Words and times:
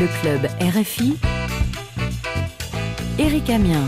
Le 0.00 0.08
club 0.20 0.48
RFI. 0.60 1.16
Eric 3.16 3.48
Amien. 3.48 3.84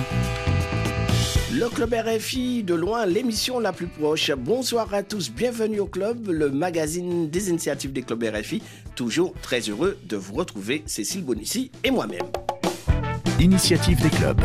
Le 1.52 1.68
club 1.68 1.94
RFI, 1.94 2.62
de 2.62 2.74
loin, 2.74 3.06
l'émission 3.06 3.58
la 3.58 3.72
plus 3.72 3.88
proche. 3.88 4.30
Bonsoir 4.30 4.94
à 4.94 5.02
tous, 5.02 5.32
bienvenue 5.32 5.80
au 5.80 5.86
club, 5.86 6.28
le 6.28 6.48
magazine 6.48 7.28
des 7.28 7.48
initiatives 7.48 7.92
des 7.92 8.02
clubs 8.02 8.22
RFI. 8.22 8.62
Toujours 8.94 9.34
très 9.42 9.58
heureux 9.62 9.98
de 10.04 10.16
vous 10.16 10.34
retrouver, 10.34 10.84
Cécile 10.86 11.24
Bonissi 11.24 11.72
et 11.82 11.90
moi-même. 11.90 12.26
Initiative 13.40 14.00
des 14.00 14.10
clubs. 14.10 14.42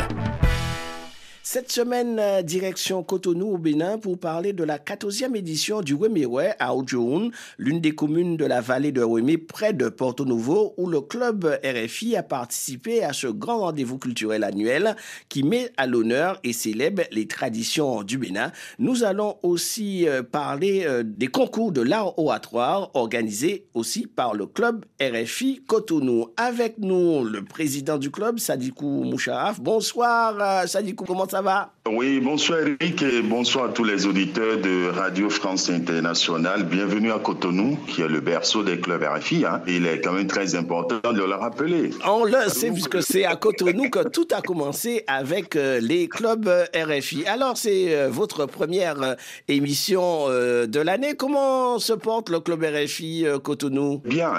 Cette 1.53 1.69
semaine, 1.69 2.17
euh, 2.17 2.41
direction 2.43 3.03
Cotonou 3.03 3.55
au 3.55 3.57
Bénin 3.57 3.97
pour 3.97 4.17
parler 4.17 4.53
de 4.53 4.63
la 4.63 4.77
14e 4.77 5.35
édition 5.35 5.81
du 5.81 5.95
Wemiwe 5.95 6.53
à 6.57 6.73
Ojoun, 6.73 7.29
l'une 7.57 7.81
des 7.81 7.93
communes 7.93 8.37
de 8.37 8.45
la 8.45 8.61
vallée 8.61 8.93
de 8.93 9.03
Wemi 9.03 9.37
près 9.37 9.73
de 9.73 9.89
Porto 9.89 10.23
Novo 10.23 10.73
où 10.77 10.87
le 10.87 11.01
club 11.01 11.59
RFI 11.61 12.15
a 12.15 12.23
participé 12.23 13.03
à 13.03 13.11
ce 13.11 13.27
grand 13.27 13.59
rendez-vous 13.59 13.97
culturel 13.97 14.45
annuel 14.45 14.95
qui 15.27 15.43
met 15.43 15.73
à 15.75 15.87
l'honneur 15.87 16.39
et 16.45 16.53
célèbre 16.53 17.03
les 17.11 17.27
traditions 17.27 18.03
du 18.03 18.17
Bénin. 18.17 18.53
Nous 18.79 19.03
allons 19.03 19.35
aussi 19.43 20.07
euh, 20.07 20.23
parler 20.23 20.85
euh, 20.85 21.03
des 21.05 21.27
concours 21.27 21.73
de 21.73 21.81
l'art 21.81 22.17
oratoire 22.17 22.91
organisés 22.93 23.65
aussi 23.73 24.07
par 24.07 24.35
le 24.35 24.45
club 24.45 24.85
RFI 25.01 25.63
Cotonou. 25.67 26.29
Avec 26.37 26.77
nous, 26.77 27.25
le 27.25 27.43
président 27.43 27.97
du 27.97 28.09
club, 28.09 28.39
Sadikou 28.39 29.03
Moucharaf. 29.03 29.59
Bonsoir 29.59 30.65
Sadikou, 30.65 31.03
comment 31.03 31.27
ça 31.27 31.39
va 31.39 31.40
Bye-bye. 31.41 31.80
Oui, 31.89 32.19
bonsoir 32.19 32.59
Eric 32.59 33.01
et 33.01 33.23
bonsoir 33.23 33.65
à 33.65 33.69
tous 33.69 33.83
les 33.83 34.05
auditeurs 34.05 34.59
de 34.59 34.89
Radio 34.91 35.31
France 35.31 35.67
Internationale. 35.67 36.63
Bienvenue 36.63 37.11
à 37.11 37.17
Cotonou, 37.17 37.75
qui 37.87 38.03
est 38.03 38.07
le 38.07 38.19
berceau 38.19 38.61
des 38.61 38.79
clubs 38.79 39.01
RFI. 39.01 39.45
Hein. 39.45 39.63
Il 39.65 39.87
est 39.87 39.99
quand 39.99 40.13
même 40.13 40.27
très 40.27 40.53
important 40.53 41.11
de 41.11 41.23
le 41.23 41.33
rappeler. 41.33 41.89
On 42.07 42.23
le 42.23 42.49
sait 42.49 42.69
puisque 42.69 43.01
c'est 43.01 43.25
à 43.25 43.35
Cotonou 43.35 43.89
que 43.89 44.07
tout 44.09 44.27
a 44.31 44.41
commencé 44.41 45.03
avec 45.07 45.55
euh, 45.55 45.79
les 45.81 46.07
clubs 46.07 46.47
RFI. 46.75 47.25
Alors, 47.25 47.57
c'est 47.57 47.95
euh, 47.95 48.09
votre 48.11 48.45
première 48.45 49.01
euh, 49.01 49.15
émission 49.47 50.27
de 50.27 50.79
l'année. 50.79 51.15
Comment 51.17 51.79
se 51.79 51.93
porte 51.93 52.29
le 52.29 52.41
club 52.41 52.63
RFI 52.63 53.25
Cotonou? 53.43 54.03
Bien, 54.05 54.31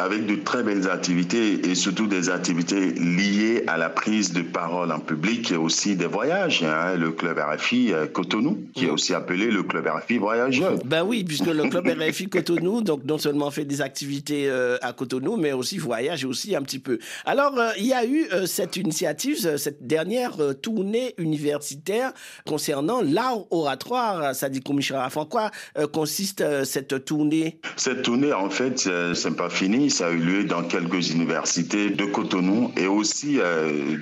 avec 0.00 0.26
de 0.26 0.36
très 0.36 0.62
belles 0.62 0.88
activités 0.88 1.68
et 1.68 1.74
surtout 1.74 2.06
des 2.06 2.30
activités 2.30 2.92
liées 2.92 3.64
à 3.66 3.78
la 3.78 3.90
prise 3.90 4.32
de 4.32 4.42
parole 4.42 4.92
en 4.92 5.00
public 5.00 5.50
et 5.50 5.56
aussi 5.56 5.96
des 5.96 6.06
voyages. 6.06 6.62
Hein, 6.62 6.83
le 6.96 7.10
club 7.12 7.38
RFI 7.38 7.92
euh, 7.92 8.06
Cotonou, 8.06 8.58
qui 8.74 8.86
est 8.86 8.90
aussi 8.90 9.14
appelé 9.14 9.50
le 9.50 9.62
club 9.62 9.86
RFI 9.86 10.18
Voyageur. 10.18 10.78
Ben 10.84 11.02
oui, 11.02 11.24
puisque 11.24 11.46
le 11.46 11.68
club 11.68 11.86
RFI 11.86 12.28
Cotonou, 12.28 12.82
donc 12.82 13.04
non 13.04 13.18
seulement 13.18 13.50
fait 13.50 13.64
des 13.64 13.80
activités 13.80 14.48
euh, 14.48 14.76
à 14.82 14.92
Cotonou, 14.92 15.36
mais 15.36 15.52
aussi 15.52 15.78
voyage 15.78 16.24
aussi 16.24 16.54
un 16.54 16.62
petit 16.62 16.78
peu. 16.78 16.98
Alors, 17.24 17.58
euh, 17.58 17.70
il 17.78 17.86
y 17.86 17.92
a 17.92 18.04
eu 18.04 18.26
cette 18.46 18.76
initiative, 18.76 19.56
cette 19.56 19.86
dernière 19.86 20.36
tournée 20.60 21.14
universitaire 21.18 22.12
concernant 22.46 23.00
l'art 23.02 23.44
oratoire. 23.50 24.34
Ça 24.34 24.48
dit 24.48 24.62
en 24.94 25.26
quoi 25.26 25.50
consiste 25.92 26.64
cette 26.64 27.04
tournée? 27.04 27.58
Cette 27.76 28.02
tournée, 28.02 28.32
en 28.32 28.50
fait, 28.50 28.88
c'est 29.14 29.36
pas 29.36 29.50
fini. 29.50 29.90
Ça 29.90 30.08
a 30.08 30.10
eu 30.10 30.18
lieu 30.18 30.44
dans 30.44 30.62
quelques 30.62 31.10
universités 31.10 31.90
de 31.90 32.04
Cotonou 32.04 32.72
et 32.76 32.86
aussi 32.86 33.38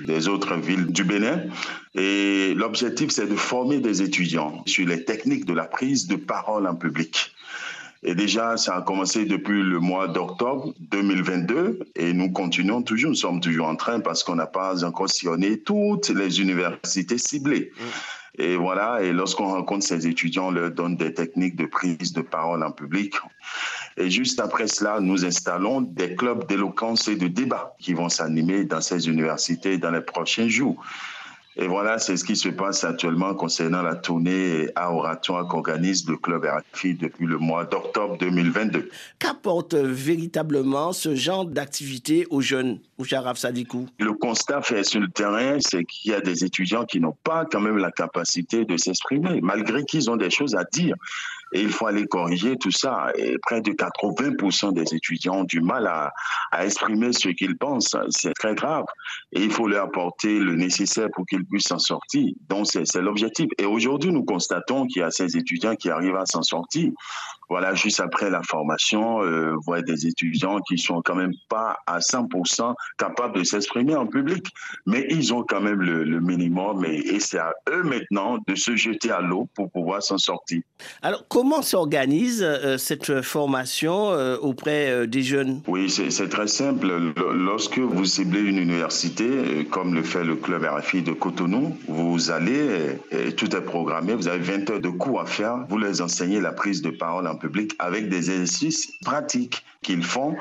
des 0.05 0.27
autres 0.27 0.55
villes 0.55 0.87
du 0.87 1.03
Bénin. 1.03 1.43
Et 1.95 2.53
l'objectif, 2.55 3.11
c'est 3.11 3.27
de 3.27 3.35
former 3.35 3.79
des 3.79 4.01
étudiants 4.01 4.63
sur 4.65 4.87
les 4.87 5.05
techniques 5.05 5.45
de 5.45 5.53
la 5.53 5.65
prise 5.65 6.07
de 6.07 6.15
parole 6.15 6.67
en 6.67 6.75
public. 6.75 7.33
Et 8.05 8.15
déjà, 8.15 8.57
ça 8.57 8.75
a 8.75 8.81
commencé 8.81 9.23
depuis 9.23 9.63
le 9.63 9.79
mois 9.79 10.09
d'octobre 10.09 10.73
2022 10.79 11.79
et 11.95 12.11
nous 12.11 12.31
continuons 12.31 12.81
toujours, 12.81 13.11
nous 13.11 13.15
sommes 13.15 13.39
toujours 13.39 13.67
en 13.67 13.77
train 13.77 14.01
parce 14.01 14.23
qu'on 14.23 14.35
n'a 14.35 14.47
pas 14.47 14.83
encore 14.83 15.09
sillonné 15.09 15.59
toutes 15.59 16.09
les 16.09 16.41
universités 16.41 17.17
ciblées. 17.17 17.71
Et 18.39 18.57
voilà, 18.57 19.01
et 19.01 19.13
lorsqu'on 19.13 19.47
rencontre 19.47 19.85
ces 19.85 20.07
étudiants, 20.07 20.47
on 20.47 20.51
leur 20.51 20.71
donne 20.71 20.97
des 20.97 21.13
techniques 21.13 21.55
de 21.55 21.65
prise 21.65 22.11
de 22.13 22.21
parole 22.21 22.63
en 22.63 22.71
public. 22.71 23.15
Et 23.95 24.09
juste 24.09 24.39
après 24.39 24.67
cela, 24.67 24.99
nous 24.99 25.23
installons 25.23 25.81
des 25.81 26.15
clubs 26.15 26.45
d'éloquence 26.47 27.07
et 27.07 27.15
de 27.15 27.27
débat 27.27 27.75
qui 27.79 27.93
vont 27.93 28.09
s'animer 28.09 28.65
dans 28.65 28.81
ces 28.81 29.07
universités 29.07 29.77
dans 29.77 29.91
les 29.91 30.01
prochains 30.01 30.47
jours. 30.47 30.83
Et 31.55 31.67
voilà, 31.67 31.99
c'est 31.99 32.17
ce 32.17 32.23
qui 32.23 32.35
se 32.35 32.49
passe 32.49 32.83
actuellement 32.83 33.35
concernant 33.35 33.83
la 33.83 33.95
tournée 33.95 34.69
à 34.75 34.91
oratoire 34.91 35.47
qu'organise 35.47 36.07
le 36.09 36.17
club 36.17 36.45
RFI 36.45 36.95
depuis 36.95 37.27
le 37.27 37.37
mois 37.37 37.65
d'octobre 37.65 38.17
2022. 38.17 38.89
Qu'apporte 39.19 39.75
véritablement 39.75 40.93
ce 40.93 41.13
genre 41.13 41.45
d'activité 41.45 42.25
aux 42.31 42.41
jeunes, 42.41 42.79
au 42.97 43.03
Sharaf 43.03 43.37
Sadikou 43.37 43.87
Le 43.99 44.13
constat 44.13 44.63
fait 44.63 44.83
sur 44.83 44.99
le 44.99 45.09
terrain, 45.09 45.57
c'est 45.59 45.83
qu'il 45.83 46.11
y 46.11 46.15
a 46.15 46.21
des 46.21 46.43
étudiants 46.43 46.85
qui 46.85 46.99
n'ont 46.99 47.17
pas 47.23 47.45
quand 47.45 47.61
même 47.61 47.77
la 47.77 47.91
capacité 47.91 48.65
de 48.65 48.75
s'exprimer, 48.75 49.39
malgré 49.41 49.83
qu'ils 49.83 50.09
ont 50.09 50.17
des 50.17 50.31
choses 50.31 50.55
à 50.55 50.63
dire. 50.63 50.95
Et 51.53 51.61
il 51.61 51.69
faut 51.69 51.87
aller 51.87 52.05
corriger 52.05 52.57
tout 52.57 52.71
ça. 52.71 53.11
Et 53.15 53.37
près 53.41 53.61
de 53.61 53.71
80% 53.71 54.73
des 54.73 54.95
étudiants 54.95 55.41
ont 55.41 55.43
du 55.43 55.61
mal 55.61 55.87
à, 55.87 56.11
à 56.51 56.65
exprimer 56.65 57.13
ce 57.13 57.29
qu'ils 57.29 57.57
pensent. 57.57 57.95
C'est 58.09 58.33
très 58.33 58.55
grave. 58.55 58.85
Et 59.31 59.41
il 59.41 59.51
faut 59.51 59.67
leur 59.67 59.85
apporter 59.85 60.39
le 60.39 60.55
nécessaire 60.55 61.09
pour 61.13 61.25
qu'ils 61.25 61.45
puissent 61.45 61.67
s'en 61.67 61.79
sortir. 61.79 62.33
Donc, 62.49 62.67
c'est 62.67 63.01
l'objectif. 63.01 63.47
Et 63.57 63.65
aujourd'hui, 63.65 64.11
nous 64.11 64.23
constatons 64.23 64.85
qu'il 64.87 65.01
y 65.01 65.03
a 65.03 65.11
ces 65.11 65.37
étudiants 65.37 65.75
qui 65.75 65.89
arrivent 65.89 66.15
à 66.15 66.25
s'en 66.25 66.41
sortir 66.41 66.91
voilà, 67.53 67.75
juste 67.75 67.99
après 67.99 68.31
la 68.31 68.41
formation, 68.41 69.21
euh, 69.21 69.53
voit 69.63 69.83
des 69.83 70.07
étudiants 70.07 70.59
qui 70.67 70.79
sont 70.79 71.03
quand 71.05 71.13
même 71.13 71.33
pas 71.49 71.77
à 71.85 71.99
100% 71.99 72.73
capables 72.97 73.37
de 73.37 73.43
s'exprimer 73.43 73.95
en 73.95 74.07
public, 74.07 74.47
mais 74.87 75.05
ils 75.11 75.35
ont 75.35 75.43
quand 75.43 75.61
même 75.61 75.79
le, 75.79 76.19
minimum 76.19 76.83
et, 76.83 77.19
c'est 77.19 77.37
à 77.37 77.53
eux 77.69 77.83
maintenant 77.83 78.39
de 78.47 78.55
se 78.55 78.75
jeter 78.75 79.11
à 79.11 79.21
l'eau 79.21 79.47
pour 79.53 79.69
pouvoir 79.69 80.01
s'en 80.01 80.17
sortir. 80.17 80.61
Alors, 81.03 81.25
comment 81.27 81.61
s'organise 81.61 82.41
euh, 82.43 82.77
cette 82.79 83.21
formation 83.21 84.11
euh, 84.11 84.35
auprès 84.37 84.89
euh, 84.89 85.05
des 85.05 85.21
jeunes? 85.21 85.61
Oui, 85.67 85.91
c'est 85.91 86.29
très 86.29 86.47
simple. 86.47 86.87
Lorsque 87.35 87.77
vous 87.77 88.05
ciblez 88.05 88.41
une 88.41 88.57
université, 88.57 89.67
comme 89.69 89.93
le 89.93 90.01
fait 90.01 90.23
le 90.23 90.37
club 90.37 90.63
RFI 90.63 91.03
de 91.03 91.13
Cotonou, 91.13 91.77
vous 91.87 92.31
allez, 92.31 92.97
et 93.11 93.33
tout 93.33 93.55
est 93.55 93.61
programmé, 93.61 94.15
vous 94.15 94.27
avez 94.27 94.39
20 94.39 94.69
heures 94.71 94.81
de 94.81 94.89
cours 94.89 95.21
à 95.21 95.27
faire, 95.27 95.65
vous 95.69 95.77
les 95.77 96.01
enseignez 96.01 96.41
la 96.41 96.51
prise 96.51 96.81
de 96.81 96.89
parole 96.89 97.27
en 97.27 97.35
avec 97.79 98.09
des 98.09 98.31
exercices 98.31 98.93
pratiques 99.03 99.63
qu'ils 99.81 100.03
font. 100.03 100.35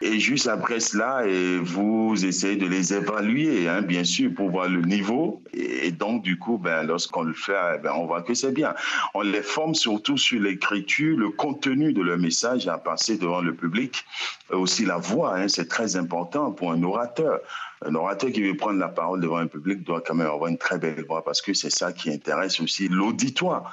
Et 0.00 0.18
juste 0.18 0.46
après 0.46 0.80
cela, 0.80 1.24
vous 1.62 2.24
essayez 2.24 2.56
de 2.56 2.66
les 2.66 2.94
évaluer, 2.94 3.68
hein, 3.68 3.82
bien 3.82 4.04
sûr, 4.04 4.32
pour 4.34 4.50
voir 4.50 4.68
le 4.68 4.80
niveau. 4.82 5.42
Et 5.52 5.90
donc, 5.90 6.22
du 6.22 6.38
coup, 6.38 6.58
ben, 6.58 6.84
lorsqu'on 6.84 7.22
le 7.22 7.34
fait, 7.34 7.52
ben, 7.82 7.92
on 7.94 8.06
voit 8.06 8.22
que 8.22 8.34
c'est 8.34 8.52
bien. 8.52 8.74
On 9.14 9.22
les 9.22 9.42
forme 9.42 9.74
surtout 9.74 10.16
sur 10.16 10.40
l'écriture, 10.40 11.18
le 11.18 11.30
contenu 11.30 11.92
de 11.92 12.02
leur 12.02 12.18
message 12.18 12.68
à 12.68 12.78
passer 12.78 13.18
devant 13.18 13.40
le 13.40 13.54
public. 13.54 14.04
Aussi 14.50 14.84
la 14.84 14.96
voix, 14.96 15.36
hein, 15.36 15.48
c'est 15.48 15.68
très 15.68 15.96
important 15.96 16.52
pour 16.52 16.72
un 16.72 16.82
orateur. 16.82 17.40
Un 17.86 17.94
orateur 17.94 18.32
qui 18.32 18.42
veut 18.42 18.56
prendre 18.56 18.78
la 18.78 18.88
parole 18.88 19.20
devant 19.20 19.36
un 19.36 19.46
public 19.46 19.84
doit 19.84 20.00
quand 20.00 20.14
même 20.14 20.26
avoir 20.26 20.48
une 20.48 20.58
très 20.58 20.78
belle 20.78 21.04
voix 21.06 21.24
parce 21.24 21.40
que 21.40 21.54
c'est 21.54 21.70
ça 21.70 21.92
qui 21.92 22.10
intéresse 22.10 22.60
aussi 22.60 22.88
l'auditoire. 22.88 23.72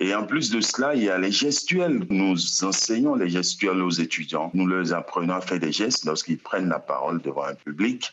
Et 0.00 0.14
en 0.14 0.24
plus 0.24 0.50
de 0.50 0.60
cela, 0.60 0.94
il 0.94 1.04
y 1.04 1.10
a 1.10 1.18
les 1.18 1.32
gestuels. 1.32 2.06
Nous 2.08 2.36
enseignons 2.62 3.16
les 3.16 3.28
gestuels 3.30 3.82
aux 3.82 3.90
étudiants. 3.90 4.50
Nous 4.54 4.66
leur 4.66 4.92
apprenons 4.92 5.34
à 5.34 5.40
faire 5.40 5.58
des 5.58 5.72
gestes 5.72 6.04
lorsqu'ils 6.04 6.38
prennent 6.38 6.68
la 6.68 6.78
parole 6.78 7.20
devant 7.20 7.44
un 7.44 7.54
public. 7.54 8.12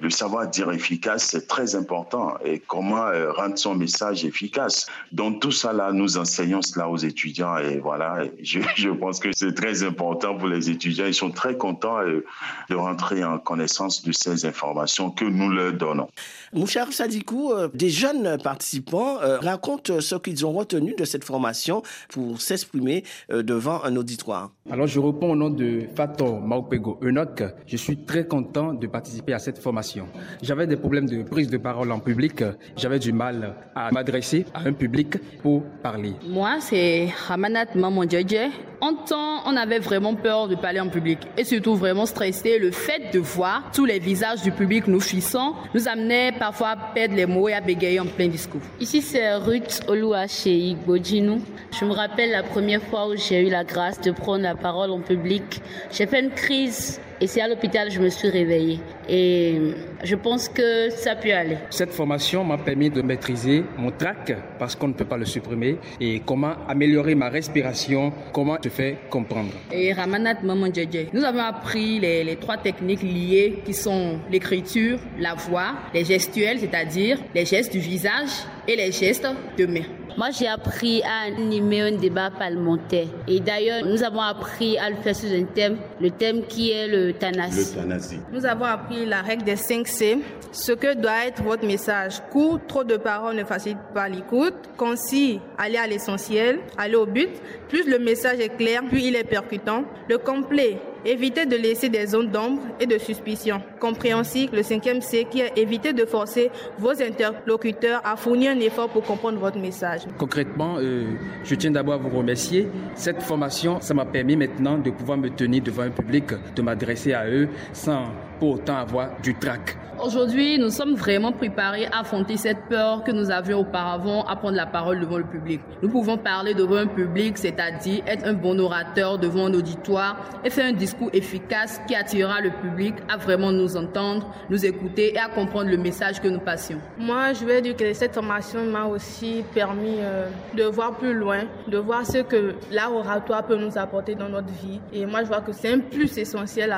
Le 0.00 0.08
savoir 0.08 0.48
dire 0.48 0.70
efficace, 0.70 1.28
c'est 1.30 1.46
très 1.46 1.74
important. 1.74 2.38
Et 2.42 2.60
comment 2.60 3.06
euh, 3.08 3.32
rendre 3.32 3.58
son 3.58 3.74
message 3.74 4.24
efficace. 4.24 4.86
Donc 5.12 5.40
tout 5.40 5.52
ça 5.52 5.74
là, 5.74 5.92
nous 5.92 6.16
enseignons 6.16 6.62
cela 6.62 6.88
aux 6.88 6.96
étudiants. 6.96 7.58
Et 7.58 7.80
voilà, 7.80 8.24
je, 8.42 8.90
pense 8.90 9.20
que 9.20 9.28
c'est 9.32 9.52
très 9.52 9.82
important 9.82 10.38
pour 10.38 10.48
les 10.48 10.70
étudiants. 10.70 11.06
Ils 11.06 11.14
sont 11.14 11.32
très 11.32 11.58
contents 11.58 12.00
euh, 12.00 12.24
de 12.70 12.74
rentrer 12.76 13.24
en 13.24 13.38
connaissance 13.38 14.02
de 14.02 14.12
ces 14.12 14.46
informations 14.46 14.75
que 15.16 15.24
nous 15.24 15.48
leur 15.48 15.72
donnons. 15.72 16.08
Mouchar 16.52 16.92
Sadikou, 16.92 17.52
euh, 17.52 17.68
des 17.74 17.90
jeunes 17.90 18.38
participants 18.42 19.20
euh, 19.20 19.38
racontent 19.38 20.00
ce 20.00 20.14
qu'ils 20.16 20.44
ont 20.46 20.52
retenu 20.52 20.94
de 20.96 21.04
cette 21.04 21.24
formation 21.24 21.82
pour 22.08 22.40
s'exprimer 22.40 23.04
euh, 23.30 23.42
devant 23.42 23.82
un 23.84 23.96
auditoire. 23.96 24.50
Alors 24.70 24.86
je 24.86 25.00
réponds 25.00 25.32
au 25.32 25.36
nom 25.36 25.50
de 25.50 25.82
Fator 25.94 26.40
Maupego 26.40 26.98
Enoch. 27.02 27.42
Je 27.66 27.76
suis 27.76 27.96
très 28.04 28.26
content 28.26 28.74
de 28.74 28.86
participer 28.86 29.32
à 29.32 29.38
cette 29.38 29.58
formation. 29.58 30.08
J'avais 30.42 30.66
des 30.66 30.76
problèmes 30.76 31.08
de 31.08 31.22
prise 31.22 31.48
de 31.48 31.58
parole 31.58 31.90
en 31.92 32.00
public. 32.00 32.42
J'avais 32.76 32.98
du 32.98 33.12
mal 33.12 33.54
à 33.74 33.90
m'adresser 33.92 34.44
à 34.54 34.60
un 34.60 34.72
public 34.72 35.16
pour 35.42 35.62
parler. 35.82 36.14
Moi, 36.28 36.56
c'est 36.60 37.08
Ramanat 37.26 37.74
Mamondjedje. 37.74 38.50
En 38.80 38.92
temps, 38.94 39.42
on 39.46 39.56
avait 39.56 39.78
vraiment 39.78 40.14
peur 40.14 40.48
de 40.48 40.54
parler 40.54 40.80
en 40.80 40.88
public 40.88 41.18
et 41.38 41.44
surtout 41.44 41.76
vraiment 41.76 42.04
stressé. 42.04 42.58
Le 42.58 42.70
fait 42.70 43.10
de 43.12 43.18
voir 43.18 43.70
tous 43.72 43.86
les 43.86 43.98
visages 43.98 44.42
du 44.42 44.52
public 44.52 44.65
nous 44.86 45.00
fissons 45.00 45.54
nous 45.74 45.88
amenait 45.88 46.32
parfois 46.32 46.70
à 46.70 46.76
perdre 46.76 47.14
les 47.14 47.26
mots 47.26 47.48
et 47.48 47.54
à 47.54 47.60
bégayer 47.60 48.00
en 48.00 48.06
plein 48.06 48.28
discours. 48.28 48.60
Ici, 48.80 49.00
c'est 49.02 49.34
Ruth 49.34 49.82
chez 50.28 50.50
Igbodjinou. 50.50 51.40
Je 51.78 51.84
me 51.84 51.92
rappelle 51.92 52.30
la 52.30 52.42
première 52.42 52.82
fois 52.82 53.08
où 53.08 53.16
j'ai 53.16 53.46
eu 53.46 53.50
la 53.50 53.64
grâce 53.64 54.00
de 54.00 54.10
prendre 54.10 54.42
la 54.42 54.54
parole 54.54 54.90
en 54.90 55.00
public. 55.00 55.60
J'ai 55.90 56.06
fait 56.06 56.20
une 56.20 56.30
crise 56.30 57.00
et 57.20 57.26
c'est 57.26 57.40
à 57.40 57.48
l'hôpital 57.48 57.88
que 57.88 57.94
je 57.94 58.00
me 58.00 58.08
suis 58.08 58.28
réveillée. 58.28 58.80
Et 59.08 59.58
je 60.04 60.14
pense 60.16 60.48
que 60.48 60.90
ça 60.90 61.14
peut 61.16 61.32
aller. 61.32 61.56
Cette 61.70 61.92
formation 61.92 62.44
m'a 62.44 62.58
permis 62.58 62.90
de 62.90 63.02
maîtriser 63.02 63.64
mon 63.78 63.90
trac 63.90 64.36
parce 64.58 64.74
qu'on 64.74 64.88
ne 64.88 64.92
peut 64.92 65.04
pas 65.04 65.16
le 65.16 65.24
supprimer 65.24 65.78
et 66.00 66.20
comment 66.24 66.54
améliorer 66.68 67.14
ma 67.14 67.28
respiration, 67.28 68.12
comment 68.32 68.56
te 68.56 68.68
faire 68.68 68.96
comprendre. 69.10 69.52
Et 69.72 69.92
Ramanat 69.92 70.42
Maman 70.42 70.66
nous 71.12 71.24
avons 71.24 71.40
appris 71.40 72.00
les, 72.00 72.24
les 72.24 72.36
trois 72.36 72.56
techniques 72.56 73.02
liées 73.02 73.60
qui 73.64 73.72
sont 73.72 74.18
l'écriture, 74.30 74.98
la 75.18 75.34
voix, 75.34 75.74
les 75.94 76.04
gestuels, 76.04 76.58
c'est-à-dire 76.58 77.18
les 77.34 77.44
gestes 77.44 77.72
du 77.72 77.78
visage 77.78 78.30
et 78.66 78.76
les 78.76 78.92
gestes 78.92 79.26
de 79.56 79.66
main. 79.66 79.84
Moi, 80.16 80.30
j'ai 80.30 80.48
appris 80.48 81.02
à 81.02 81.26
animer 81.26 81.82
un 81.82 81.92
débat 81.92 82.30
parlementaire. 82.30 83.06
Et 83.28 83.38
d'ailleurs, 83.40 83.84
nous 83.84 84.02
avons 84.02 84.22
appris 84.22 84.78
à 84.78 84.88
le 84.88 84.96
faire 84.96 85.14
sur 85.14 85.30
un 85.30 85.44
thème, 85.44 85.76
le 86.00 86.10
thème 86.10 86.46
qui 86.46 86.70
est 86.70 86.88
le 86.88 87.06
L'euthanasie. 87.06 88.20
Nous 88.32 88.46
avons 88.46 88.64
appris 88.64 89.04
la 89.04 89.20
règle 89.20 89.44
des 89.44 89.56
5 89.56 89.86
C. 89.86 90.18
Ce 90.52 90.72
que 90.72 90.94
doit 90.94 91.26
être 91.26 91.42
votre 91.42 91.66
message. 91.66 92.22
Court, 92.30 92.60
trop 92.66 92.82
de 92.82 92.96
paroles 92.96 93.36
ne 93.36 93.44
facilite 93.44 93.78
pas 93.92 94.08
l'écoute. 94.08 94.54
Concis, 94.78 95.40
aller 95.58 95.76
à 95.76 95.86
l'essentiel, 95.86 96.60
aller 96.78 96.96
au 96.96 97.06
but. 97.06 97.28
Plus 97.68 97.88
le 97.88 97.98
message 97.98 98.40
est 98.40 98.56
clair, 98.56 98.82
plus 98.88 99.02
il 99.02 99.16
est 99.16 99.24
percutant. 99.24 99.84
Le 100.08 100.16
complet, 100.16 100.80
Éviter 101.08 101.46
de 101.46 101.54
laisser 101.54 101.88
des 101.88 102.04
zones 102.04 102.30
d'ombre 102.32 102.60
et 102.80 102.86
de 102.86 102.98
suspicion. 102.98 103.62
Compréhensible, 103.78 104.56
le 104.56 104.64
cinquième 104.64 105.00
C 105.00 105.24
qui 105.30 105.38
est 105.38 105.56
éviter 105.56 105.92
de 105.92 106.04
forcer 106.04 106.50
vos 106.80 107.00
interlocuteurs 107.00 108.00
à 108.04 108.16
fournir 108.16 108.50
un 108.50 108.58
effort 108.58 108.88
pour 108.88 109.04
comprendre 109.04 109.38
votre 109.38 109.56
message. 109.56 110.00
Concrètement, 110.18 110.78
euh, 110.80 111.04
je 111.44 111.54
tiens 111.54 111.70
d'abord 111.70 111.94
à 111.94 111.98
vous 111.98 112.08
remercier. 112.08 112.66
Cette 112.96 113.22
formation, 113.22 113.80
ça 113.80 113.94
m'a 113.94 114.04
permis 114.04 114.34
maintenant 114.34 114.78
de 114.78 114.90
pouvoir 114.90 115.16
me 115.16 115.30
tenir 115.30 115.62
devant 115.62 115.82
un 115.82 115.90
public, 115.90 116.24
de 116.56 116.62
m'adresser 116.62 117.12
à 117.12 117.28
eux 117.28 117.48
sans 117.72 118.06
pour 118.40 118.56
autant 118.56 118.78
avoir 118.78 119.10
du 119.22 119.32
trac. 119.36 119.76
Aujourd'hui, 120.04 120.58
nous 120.58 120.68
sommes 120.70 120.94
vraiment 120.94 121.32
préparés 121.32 121.86
à 121.86 122.00
affronter 122.00 122.36
cette 122.36 122.68
peur 122.68 123.02
que 123.02 123.10
nous 123.10 123.30
avions 123.30 123.60
auparavant 123.60 124.24
à 124.24 124.36
prendre 124.36 124.54
la 124.54 124.66
parole 124.66 125.00
devant 125.00 125.16
le 125.16 125.24
public. 125.24 125.62
Nous 125.82 125.88
pouvons 125.88 126.18
parler 126.18 126.52
devant 126.52 126.76
un 126.76 126.86
public, 126.86 127.38
c'est-à-dire 127.38 128.02
être 128.06 128.26
un 128.26 128.34
bon 128.34 128.58
orateur 128.60 129.18
devant 129.18 129.46
un 129.46 129.54
auditoire 129.54 130.18
et 130.44 130.50
faire 130.50 130.66
un 130.66 130.74
discours 130.74 131.08
efficace 131.14 131.80
qui 131.88 131.94
attirera 131.94 132.42
le 132.42 132.50
public 132.50 132.94
à 133.08 133.16
vraiment 133.16 133.50
nous 133.52 133.74
entendre, 133.76 134.30
nous 134.50 134.66
écouter 134.66 135.14
et 135.14 135.18
à 135.18 135.28
comprendre 135.28 135.70
le 135.70 135.78
message 135.78 136.20
que 136.20 136.28
nous 136.28 136.40
passions. 136.40 136.78
Moi, 136.98 137.32
je 137.32 137.46
vais 137.46 137.62
dire 137.62 137.74
que 137.74 137.94
cette 137.94 138.12
formation 138.12 138.64
m'a 138.66 138.84
aussi 138.84 139.44
permis 139.54 139.96
euh, 140.00 140.28
de 140.54 140.64
voir 140.64 140.98
plus 140.98 141.14
loin, 141.14 141.44
de 141.68 141.78
voir 141.78 142.04
ce 142.04 142.18
que 142.18 142.54
l'art 142.70 142.94
oratoire 142.94 143.44
peut 143.44 143.56
nous 143.56 143.78
apporter 143.78 144.14
dans 144.14 144.28
notre 144.28 144.52
vie. 144.62 144.80
Et 144.92 145.06
moi, 145.06 145.22
je 145.22 145.28
vois 145.28 145.40
que 145.40 145.52
c'est 145.52 145.72
un 145.72 145.78
plus 145.78 146.18
essentiel 146.18 146.72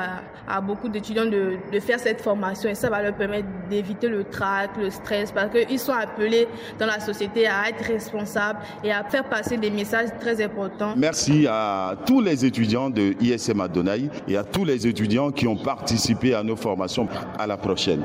à, 0.46 0.60
beaucoup 0.60 0.88
d'étudiants 0.88 1.26
de, 1.26 1.56
de 1.72 1.80
faire 1.80 2.00
cette 2.00 2.20
formation 2.20 2.70
et 2.70 2.74
ça 2.74 2.88
va 2.88 3.02
leur 3.02 3.07
permettre 3.12 3.48
d'éviter 3.68 4.08
le 4.08 4.24
trac, 4.24 4.70
le 4.78 4.90
stress, 4.90 5.32
parce 5.32 5.50
qu'ils 5.50 5.78
sont 5.78 5.92
appelés 5.92 6.48
dans 6.78 6.86
la 6.86 7.00
société 7.00 7.46
à 7.46 7.68
être 7.68 7.84
responsables 7.84 8.60
et 8.84 8.92
à 8.92 9.04
faire 9.04 9.24
passer 9.24 9.56
des 9.56 9.70
messages 9.70 10.10
très 10.20 10.42
importants. 10.42 10.94
Merci 10.96 11.46
à 11.48 11.94
tous 12.06 12.20
les 12.20 12.44
étudiants 12.44 12.90
de 12.90 13.14
ISM 13.20 13.60
Adonai 13.60 14.10
et 14.26 14.36
à 14.36 14.44
tous 14.44 14.64
les 14.64 14.86
étudiants 14.86 15.30
qui 15.30 15.46
ont 15.46 15.56
participé 15.56 16.34
à 16.34 16.42
nos 16.42 16.56
formations. 16.56 17.08
À 17.38 17.46
la 17.46 17.56
prochaine. 17.56 18.02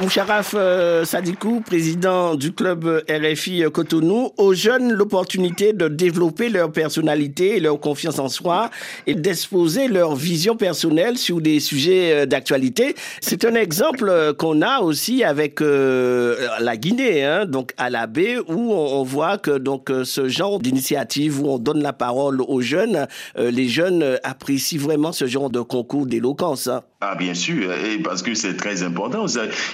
Moucharaf 0.00 0.54
euh, 0.56 1.04
Sadikou, 1.04 1.60
président 1.60 2.34
du 2.34 2.52
club 2.52 3.04
RFI 3.08 3.64
Cotonou, 3.72 4.30
aux 4.36 4.54
jeunes 4.54 4.92
l'opportunité 4.92 5.72
de 5.72 5.86
développer 5.86 6.48
leur 6.48 6.72
personnalité 6.72 7.56
et 7.56 7.60
leur 7.60 7.78
confiance 7.78 8.18
en 8.18 8.28
soi 8.28 8.70
et 9.06 9.14
d'exposer 9.14 9.88
leur 9.88 10.16
vision 10.16 10.56
personnelle 10.56 11.18
sur 11.18 11.40
des 11.40 11.60
sujets 11.60 12.12
euh, 12.12 12.26
d'actualité. 12.26 12.96
C'est 13.20 13.44
un 13.44 13.54
exemple 13.54 14.08
euh, 14.08 14.32
qu'on 14.32 14.62
a 14.62 14.80
aussi 14.80 15.22
avec 15.24 15.60
euh, 15.60 16.48
la 16.58 16.76
Guinée, 16.76 17.22
hein, 17.24 17.46
donc 17.46 17.72
à 17.76 17.90
la 17.90 18.06
baie, 18.06 18.38
où 18.48 18.72
on, 18.72 19.02
voit 19.04 19.36
que 19.38 19.58
donc 19.58 19.90
ce 20.04 20.28
genre 20.28 20.58
d'initiative 20.58 21.42
où 21.42 21.48
on 21.48 21.58
donne 21.58 21.82
la 21.82 21.92
parole 21.92 22.40
aux 22.40 22.60
jeunes, 22.60 23.06
euh, 23.38 23.50
les 23.50 23.68
jeunes 23.68 24.18
apprécient 24.24 24.80
vraiment 24.80 25.12
ce 25.12 25.26
genre 25.26 25.50
de 25.50 25.60
concours 25.60 26.06
d'éloquence. 26.06 26.66
hein. 26.66 26.82
Ah, 27.04 27.16
bien 27.16 27.34
sûr, 27.34 27.72
et 27.72 27.98
parce 27.98 28.22
que 28.22 28.32
c'est 28.32 28.56
très 28.56 28.84
important. 28.84 29.26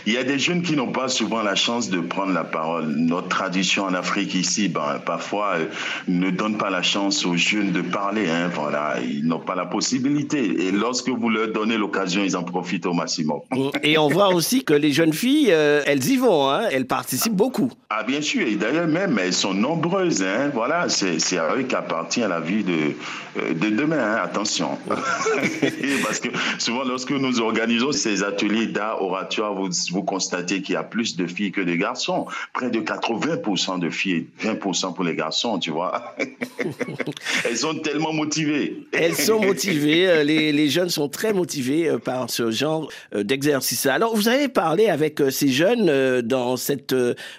Il 0.06 0.14
y 0.14 0.16
a 0.16 0.24
des 0.24 0.38
jeunes 0.38 0.62
qui 0.62 0.74
n'ont 0.74 0.92
pas 0.92 1.08
souvent 1.08 1.42
la 1.42 1.54
chance 1.54 1.90
de 1.90 2.00
prendre 2.00 2.32
la 2.32 2.42
parole. 2.42 2.86
Notre 2.86 3.28
tradition 3.28 3.84
en 3.84 3.92
Afrique 3.92 4.34
ici, 4.34 4.68
ben, 4.68 4.98
parfois, 5.04 5.56
euh, 5.56 5.66
ne 6.08 6.30
donne 6.30 6.56
pas 6.56 6.70
la 6.70 6.80
chance 6.80 7.26
aux 7.26 7.36
jeunes 7.36 7.70
de 7.70 7.82
parler. 7.82 8.30
Hein, 8.30 8.48
voilà, 8.54 8.94
ils 9.06 9.26
n'ont 9.26 9.40
pas 9.40 9.54
la 9.54 9.66
possibilité. 9.66 10.38
Et 10.68 10.72
lorsque 10.72 11.10
vous 11.10 11.28
leur 11.28 11.48
donnez 11.48 11.76
l'occasion, 11.76 12.24
ils 12.24 12.34
en 12.34 12.44
profitent 12.44 12.86
au 12.86 12.94
maximum. 12.94 13.40
Et 13.82 13.98
on 13.98 14.08
voit 14.08 14.28
aussi 14.32 14.64
que 14.64 14.72
les 14.72 14.92
jeunes 14.92 15.12
filles, 15.12 15.48
euh, 15.50 15.82
elles 15.84 16.08
y 16.08 16.16
vont, 16.16 16.48
hein, 16.48 16.62
elles 16.72 16.86
participent 16.86 17.36
beaucoup. 17.36 17.70
Ah, 17.90 18.04
bien 18.04 18.22
sûr, 18.22 18.46
et 18.46 18.54
d'ailleurs 18.54 18.88
même, 18.88 19.18
elles 19.18 19.34
sont 19.34 19.52
nombreuses. 19.52 20.22
Hein, 20.22 20.50
voilà, 20.54 20.88
c'est 20.88 21.36
à 21.36 21.54
eux 21.56 21.64
qu'appartient 21.64 22.20
la 22.20 22.40
vie 22.40 22.64
de, 22.64 22.94
euh, 23.38 23.52
de 23.52 23.68
demain. 23.68 24.14
Attention. 24.14 24.78
parce 26.06 26.20
que 26.20 26.30
souvent, 26.58 26.84
lorsque 26.84 27.17
nous 27.18 27.40
organisons 27.40 27.92
ces 27.92 28.22
ateliers 28.22 28.66
d'art 28.66 29.02
oratoire, 29.02 29.54
vous, 29.54 29.70
vous 29.90 30.02
constatez 30.02 30.62
qu'il 30.62 30.74
y 30.74 30.76
a 30.76 30.84
plus 30.84 31.16
de 31.16 31.26
filles 31.26 31.52
que 31.52 31.60
de 31.60 31.74
garçons. 31.74 32.26
Près 32.52 32.70
de 32.70 32.80
80% 32.80 33.78
de 33.78 33.90
filles, 33.90 34.28
20% 34.42 34.94
pour 34.94 35.04
les 35.04 35.14
garçons, 35.14 35.58
tu 35.58 35.70
vois. 35.70 36.14
elles 37.44 37.56
sont 37.56 37.74
tellement 37.78 38.12
motivées. 38.12 38.84
Elles 38.92 39.16
sont 39.16 39.40
motivées, 39.40 40.08
euh, 40.08 40.24
les, 40.24 40.52
les 40.52 40.68
jeunes 40.68 40.90
sont 40.90 41.08
très 41.08 41.32
motivés 41.32 41.88
euh, 41.88 41.98
par 41.98 42.30
ce 42.30 42.50
genre 42.50 42.88
euh, 43.14 43.22
d'exercice. 43.22 43.86
Alors, 43.86 44.14
vous 44.14 44.28
avez 44.28 44.48
parlé 44.48 44.88
avec 44.88 45.20
ces 45.30 45.48
jeunes 45.48 46.20
dans 46.22 46.56
cette 46.56 46.94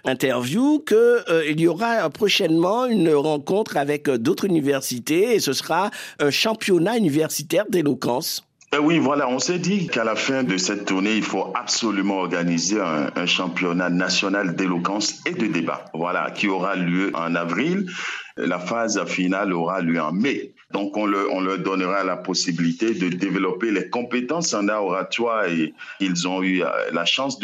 interview 0.05 0.79
que 0.79 1.29
euh, 1.29 1.49
il 1.49 1.59
y 1.59 1.67
aura 1.67 2.09
prochainement 2.09 2.85
une 2.85 3.13
rencontre 3.13 3.77
avec 3.77 4.09
d'autres 4.09 4.45
universités 4.45 5.35
et 5.35 5.39
ce 5.39 5.53
sera 5.53 5.91
un 6.19 6.31
championnat 6.31 6.97
universitaire 6.97 7.65
d'éloquence. 7.69 8.48
Eh 8.71 8.77
oui, 8.77 8.99
voilà, 8.99 9.27
on 9.27 9.39
s'est 9.39 9.57
dit 9.57 9.87
qu'à 9.87 10.03
la 10.03 10.15
fin 10.15 10.43
de 10.43 10.55
cette 10.57 10.85
tournée, 10.85 11.15
il 11.15 11.23
faut 11.23 11.51
absolument 11.55 12.19
organiser 12.19 12.79
un, 12.79 13.09
un 13.15 13.25
championnat 13.25 13.89
national 13.89 14.55
d'éloquence 14.55 15.21
et 15.25 15.31
de 15.31 15.47
débat, 15.47 15.85
voilà, 15.95 16.29
qui 16.29 16.47
aura 16.47 16.75
lieu 16.75 17.11
en 17.15 17.33
avril. 17.33 17.89
La 18.37 18.59
phase 18.59 19.03
finale 19.05 19.53
aura 19.53 19.81
lieu 19.81 19.99
en 19.99 20.11
mai. 20.11 20.53
Donc, 20.71 20.95
on, 20.97 21.05
le, 21.05 21.31
on 21.31 21.41
leur 21.41 21.59
donnera 21.59 22.03
la 22.03 22.17
possibilité 22.17 22.93
de 22.93 23.09
développer 23.09 23.71
les 23.71 23.89
compétences 23.89 24.53
en 24.53 24.67
art 24.67 24.85
oratoire 24.85 25.45
et 25.45 25.73
ils 25.99 26.27
ont 26.27 26.43
eu 26.43 26.61
euh, 26.61 26.67
la 26.91 27.05
chance 27.05 27.39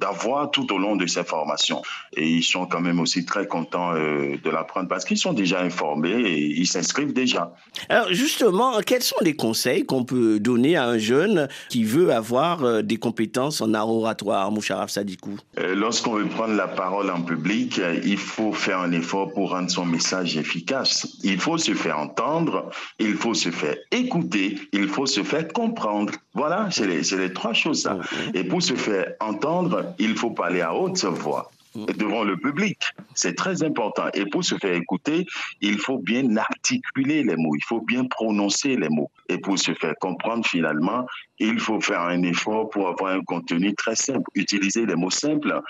d'avoir 0.00 0.50
tout 0.50 0.72
au 0.72 0.78
long 0.78 0.96
de 0.96 1.06
ces 1.06 1.24
formations. 1.24 1.82
Et 2.16 2.26
ils 2.28 2.42
sont 2.42 2.66
quand 2.66 2.80
même 2.80 3.00
aussi 3.00 3.24
très 3.24 3.46
contents 3.46 3.94
euh, 3.94 4.36
de 4.42 4.50
l'apprendre 4.50 4.88
parce 4.88 5.04
qu'ils 5.04 5.18
sont 5.18 5.32
déjà 5.32 5.60
informés 5.60 6.20
et 6.20 6.38
ils 6.38 6.66
s'inscrivent 6.66 7.12
déjà. 7.12 7.54
Alors 7.88 8.12
justement, 8.12 8.80
quels 8.84 9.02
sont 9.02 9.16
les 9.22 9.36
conseils 9.36 9.84
qu'on 9.84 10.04
peut 10.04 10.40
donner 10.40 10.76
à 10.76 10.86
un 10.86 10.98
jeune 10.98 11.48
qui 11.68 11.84
veut 11.84 12.12
avoir 12.12 12.64
euh, 12.64 12.82
des 12.82 12.96
compétences 12.96 13.60
en 13.60 13.74
art 13.74 13.88
oratoire, 13.88 14.50
Moucharaf 14.50 14.90
Sadikou 14.90 15.36
Euh, 15.58 15.74
Lorsqu'on 15.74 16.14
veut 16.14 16.26
prendre 16.26 16.54
la 16.54 16.68
parole 16.68 17.10
en 17.10 17.22
public, 17.22 17.80
il 18.04 18.18
faut 18.18 18.52
faire 18.52 18.80
un 18.80 18.92
effort 18.92 19.32
pour 19.32 19.50
rendre 19.50 19.70
son 19.70 19.84
message 19.84 20.36
efficace. 20.36 21.06
Il 21.22 21.38
faut 21.38 21.58
se 21.58 21.74
faire 21.74 21.98
entendre, 21.98 22.55
il 22.98 23.14
faut 23.14 23.34
se 23.34 23.50
faire 23.50 23.76
écouter, 23.90 24.58
il 24.72 24.88
faut 24.88 25.06
se 25.06 25.22
faire 25.22 25.48
comprendre. 25.52 26.12
Voilà, 26.34 26.68
c'est 26.70 26.86
les, 26.86 27.02
les 27.16 27.32
trois 27.32 27.52
choses. 27.52 27.82
Ça. 27.82 27.98
Et 28.34 28.44
pour 28.44 28.62
se 28.62 28.74
faire 28.74 29.12
entendre, 29.20 29.94
il 29.98 30.16
faut 30.16 30.30
parler 30.30 30.60
à 30.60 30.74
haute 30.74 31.04
voix 31.04 31.50
devant 31.98 32.24
le 32.24 32.36
public. 32.36 32.78
C'est 33.14 33.34
très 33.34 33.62
important. 33.62 34.08
Et 34.14 34.26
pour 34.26 34.44
se 34.44 34.56
faire 34.56 34.74
écouter, 34.74 35.26
il 35.60 35.78
faut 35.78 35.98
bien 35.98 36.36
articuler 36.36 37.22
les 37.22 37.36
mots, 37.36 37.54
il 37.54 37.64
faut 37.64 37.80
bien 37.80 38.04
prononcer 38.04 38.76
les 38.76 38.88
mots. 38.88 39.10
Et 39.28 39.38
pour 39.38 39.58
se 39.58 39.72
faire 39.74 39.94
comprendre 40.00 40.46
finalement, 40.46 41.06
il 41.38 41.58
faut 41.60 41.80
faire 41.80 42.00
un 42.00 42.22
effort 42.22 42.70
pour 42.70 42.88
avoir 42.88 43.12
un 43.12 43.22
contenu 43.22 43.74
très 43.74 43.96
simple, 43.96 44.28
utiliser 44.34 44.86
les 44.86 44.94
mots 44.94 45.10
simples, 45.10 45.60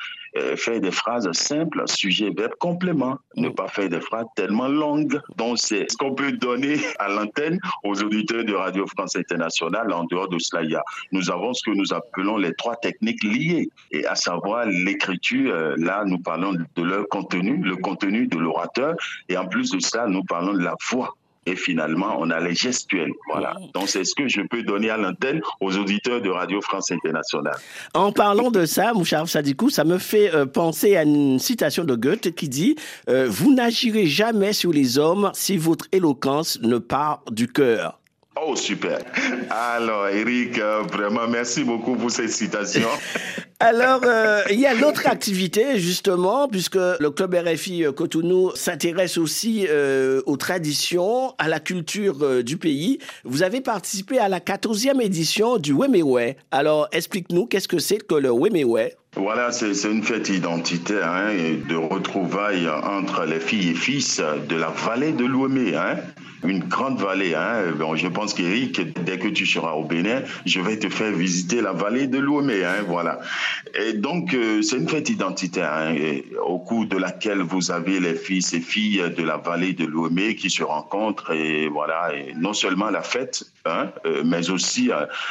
faire 0.57 0.81
des 0.81 0.91
phrases 0.91 1.31
simples, 1.33 1.83
sujet, 1.87 2.31
verbe, 2.37 2.53
complément, 2.59 3.17
ne 3.37 3.49
pas 3.49 3.69
faire 3.69 3.89
des 3.89 4.01
phrases 4.01 4.27
tellement 4.37 4.69
longues. 4.69 5.21
Donc 5.37 5.59
c'est 5.59 5.91
ce 5.91 5.97
qu'on 5.97 6.15
peut 6.15 6.33
donner 6.33 6.79
à 6.99 7.09
l'antenne 7.09 7.59
aux 7.85 8.03
auditeurs 8.03 8.45
de 8.45 8.55
Radio 8.55 8.87
France 8.87 9.17
Internationale. 9.17 9.93
En 9.93 10.05
dehors 10.05 10.29
de 10.29 10.39
cela, 10.39 10.63
il 10.63 10.71
y 10.71 10.77
a, 10.77 10.83
nous 11.13 11.31
avons 11.31 11.53
ce 11.55 11.63
que 11.65 11.75
nous 11.75 11.93
appelons 11.93 12.37
les 12.37 12.55
trois 12.55 12.77
techniques 12.77 13.23
liées, 13.23 13.69
et 13.91 14.07
à 14.07 14.15
savoir 14.15 14.67
l'écriture. 14.67 15.53
euh, 15.55 15.75
Là, 15.79 16.05
nous 16.07 16.19
parlons 16.19 16.53
de 16.53 16.83
leur 16.83 17.09
contenu, 17.09 17.59
le 17.63 17.77
contenu 17.77 18.27
de 18.27 18.39
l'orateur, 18.39 18.95
et 19.29 19.37
en 19.37 19.47
plus 19.47 19.71
de 19.71 19.79
ça, 19.81 20.07
nous 20.07 20.23
parlons 20.25 20.55
de 20.55 20.63
la 20.63 20.75
voix. 20.91 21.15
Et 21.47 21.57
finalement, 21.57 22.17
on 22.19 22.31
a 22.31 22.41
les 22.41 22.55
gestuels. 22.55 23.13
Voilà. 23.31 23.55
Donc, 23.73 23.89
c'est 23.89 24.05
ce 24.05 24.15
que 24.15 24.29
je 24.29 24.43
peux 24.43 24.63
donner 24.63 24.91
à 24.91 24.97
l'antenne 24.97 25.41
aux 25.61 25.77
auditeurs 25.77 26.21
de 26.21 26.29
Radio 26.29 26.61
France 26.61 26.91
Internationale. 26.91 27.57
En 27.95 28.13
parlant 28.13 28.51
de 28.51 28.67
ça, 28.67 28.93
Moucharaf 28.93 29.31
Sadikou, 29.31 29.71
ça 29.71 29.85
me 29.85 29.99
fait 29.99 30.35
euh, 30.35 30.45
penser 30.47 30.97
à 30.97 31.05
une 31.05 31.39
citation 31.39 31.85
de 31.85 31.95
Goethe 31.95 32.35
qui 32.35 32.49
dit 32.49 32.77
euh, 33.09 33.29
Vous 33.29 33.55
n'agirez 33.55 34.07
jamais 34.07 34.53
sur 34.53 34.73
les 34.73 34.99
hommes 34.99 35.31
si 35.35 35.57
votre 35.57 35.87
éloquence 35.93 36.59
ne 36.63 36.79
part 36.79 37.23
du 37.31 37.47
cœur. 37.47 38.01
Oh, 38.39 38.55
super. 38.55 38.99
Alors, 39.49 40.09
Eric, 40.09 40.59
euh, 40.59 40.83
vraiment, 40.93 41.27
merci 41.27 41.65
beaucoup 41.65 41.97
pour 41.97 42.11
cette 42.11 42.31
citation. 42.31 42.89
Alors, 43.59 44.03
euh, 44.05 44.43
il 44.51 44.61
y 44.61 44.67
a 44.67 44.75
l'autre 44.75 45.07
activité, 45.07 45.79
justement, 45.79 46.47
puisque 46.47 46.77
le 46.77 47.11
club 47.11 47.35
RFI 47.35 47.87
Cotonou 47.97 48.55
s'intéresse 48.55 49.17
aussi 49.17 49.67
aux 50.27 50.37
traditions, 50.37 51.35
à 51.39 51.49
la 51.49 51.59
culture 51.59 52.43
du 52.45 52.59
pays. 52.59 52.99
Vous 53.25 53.43
avez 53.43 53.63
participé 53.63 54.19
à 54.19 54.29
la 54.29 54.41
14e 54.41 55.01
édition 55.01 55.57
du 55.57 55.73
Wemewe. 55.73 56.35
Alors, 56.51 56.89
explique-nous, 56.93 57.47
qu'est-ce 57.47 57.69
que 57.69 57.79
c'est 57.79 57.99
que 57.99 58.15
le 58.15 58.31
Wemewe 58.31 58.91
voilà, 59.17 59.51
c'est 59.51 59.73
une 59.85 60.03
fête 60.03 60.29
identitaire 60.29 61.11
hein, 61.11 61.33
de 61.69 61.75
retrouvailles 61.75 62.69
entre 62.69 63.25
les 63.25 63.41
filles 63.41 63.71
et 63.71 63.75
fils 63.75 64.21
de 64.49 64.57
la 64.57 64.69
vallée 64.69 65.13
de 65.13 65.25
l'Ouémé. 65.25 65.75
Hein 65.75 65.97
une 66.45 66.61
grande 66.61 66.99
vallée. 66.99 67.35
Hein. 67.35 67.73
Bon, 67.79 67.97
je 67.97 68.09
pense 68.09 68.35
qu'Eric, 68.35 68.81
dès 69.05 69.19
que 69.19 69.29
tu 69.29 69.47
seras 69.47 69.73
au 69.73 69.85
Bénin, 69.85 70.23
je 70.45 70.61
vais 70.61 70.79
te 70.79 70.89
faire 70.89 71.13
visiter 71.13 71.61
la 71.61 71.73
vallée 71.73 72.07
de. 72.07 72.17
Hein, 72.27 72.85
voilà. 72.87 73.21
Et 73.75 73.93
donc, 73.93 74.35
euh, 74.35 74.63
c'est 74.63 74.77
une 74.77 74.89
fête 74.89 75.09
identitaire 75.09 75.95
au 76.45 76.59
cours 76.59 76.87
de 76.87 76.97
laquelle 76.97 77.41
vous 77.41 77.71
avez 77.71 78.01
les 78.01 78.15
fils 78.15 78.53
et 78.53 78.61
filles 78.61 79.03
de 79.17 79.23
la 79.23 79.37
vallée 79.37 79.75
de 79.75 79.85
l'Ouémé 79.85 80.35
qui 80.35 80.51
se 80.51 80.63
rencontrent. 80.63 81.33
Et 81.33 81.69
voilà, 81.69 82.15
et 82.15 82.35
non 82.35 82.53
seulement 82.53 82.91
la 82.91 83.03
fête, 83.03 83.45
hein, 83.67 83.91
euh, 84.07 84.23
mais 84.25 84.51
aussi 84.51 84.91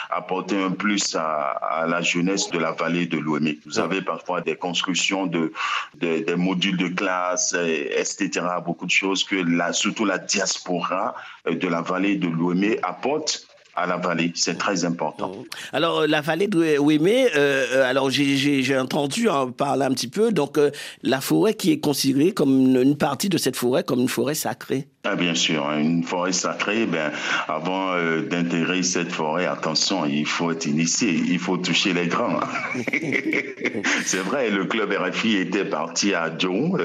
apporter 0.10 0.62
un 0.62 0.72
plus 0.72 1.15
à, 1.15 1.86
la 1.88 2.01
jeunesse 2.01 2.50
de 2.50 2.60
la 2.60 2.72
vallée 2.72 3.06
de 3.06 3.18
l'Ouémé. 3.18 3.60
Vous 3.65 3.80
avez 3.80 4.01
parfois 4.01 4.42
des 4.42 4.56
constructions 4.56 5.25
de, 5.25 5.51
des 5.96 6.25
modules 6.36 6.77
de 6.77 6.88
classe, 6.88 7.54
etc. 7.54 8.46
Beaucoup 8.65 8.86
de 8.86 8.92
choses 8.92 9.24
que 9.24 9.36
la, 9.36 9.74
surtout 9.74 10.06
la 10.06 10.18
diaspora 10.18 11.15
euh, 11.48 11.56
de 11.56 11.68
la 11.68 11.82
vallée 11.82 12.15
de 12.15 12.27
l'Ouémé 12.27 12.80
apporte 12.84 13.48
à 13.75 13.86
la 13.86 13.98
vallée. 13.98 14.32
C'est 14.36 14.58
très 14.58 14.86
important. 14.86 15.44
Alors, 15.74 16.01
euh, 16.01 16.08
la 16.08 16.22
vallée 16.22 16.48
de 16.48 16.77
Ouémé, 16.77 17.30
alors 17.32 18.10
j'ai 18.10 18.77
entendu 18.77 19.27
en 19.27 19.51
parler 19.51 19.86
un 19.86 19.92
petit 19.92 20.08
peu. 20.08 20.32
Donc, 20.32 20.58
la 21.04 21.20
forêt 21.20 21.54
qui 21.54 21.72
est 21.72 21.80
considérée 21.80 22.34
comme 22.34 22.75
une, 22.75 22.98
partie 22.98 23.30
de 23.30 23.38
cette 23.38 23.58
forêt 23.58 23.84
comme 23.84 24.00
une 24.00 24.10
forêt 24.10 24.36
sacrée. 24.36 24.88
Ah, 25.05 25.15
bien 25.15 25.35
sûr, 25.35 25.67
hein. 25.67 25.79
une 25.79 26.03
forêt 26.03 26.31
sacrée, 26.31 26.85
ben, 26.85 27.12
avant 27.47 27.93
d'intégrer 28.29 28.83
cette 28.83 29.12
forêt, 29.12 29.45
attention, 29.45 30.05
il 30.05 30.25
faut 30.25 30.51
être 30.51 30.65
initié, 30.65 31.12
il 31.12 31.39
faut 31.39 31.57
toucher 31.57 31.93
les 31.93 32.07
grands. 32.07 32.39
C'est 34.05 34.24
vrai, 34.24 34.50
le 34.50 34.65
club 34.65 34.91
RFI 34.91 35.38
était 35.38 35.65
parti 35.65 36.13
à 36.13 36.35
Djon 36.35 36.77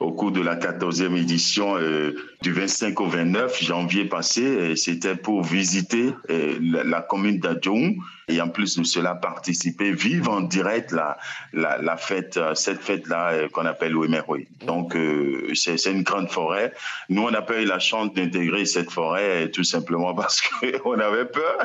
au 0.00 0.12
cours 0.12 0.32
de 0.32 0.40
la 0.40 0.56
14e 0.56 1.16
édition 1.16 1.76
du 2.42 2.52
25 2.52 3.00
au 3.00 3.06
29 3.06 3.62
janvier 3.62 4.04
passé. 4.06 4.74
C'était 4.76 5.16
pour 5.16 5.42
visiter 5.42 6.14
euh, 6.30 6.56
la 6.60 7.00
commune 7.02 7.38
d'Adjoum 7.38 7.96
et 8.30 8.40
en 8.40 8.48
plus 8.48 8.78
de 8.78 8.84
cela 8.84 9.14
participer, 9.14 9.92
vivre 9.92 10.32
en 10.32 10.40
direct 10.40 10.92
la, 10.92 11.18
la, 11.52 11.96
fête, 11.96 12.36
euh, 12.36 12.54
cette 12.54 12.80
fête-là 12.80 13.32
euh, 13.32 13.48
qu'on 13.48 13.66
appelle 13.66 13.92
l'Ouemeroui. 13.92 14.46
Donc 14.66 14.96
c'est 15.54 15.84
une 15.86 16.02
grande 16.02 16.30
forêt. 16.30 16.72
Nous, 17.08 17.22
on 17.22 17.30
n'a 17.30 17.42
pas 17.42 17.60
eu 17.60 17.64
la 17.64 17.78
chance 17.78 18.12
d'intégrer 18.12 18.64
cette 18.64 18.90
forêt 18.90 19.50
tout 19.50 19.64
simplement 19.64 20.14
parce 20.14 20.42
qu'on 20.82 20.98
avait 20.98 21.26
peur. 21.26 21.58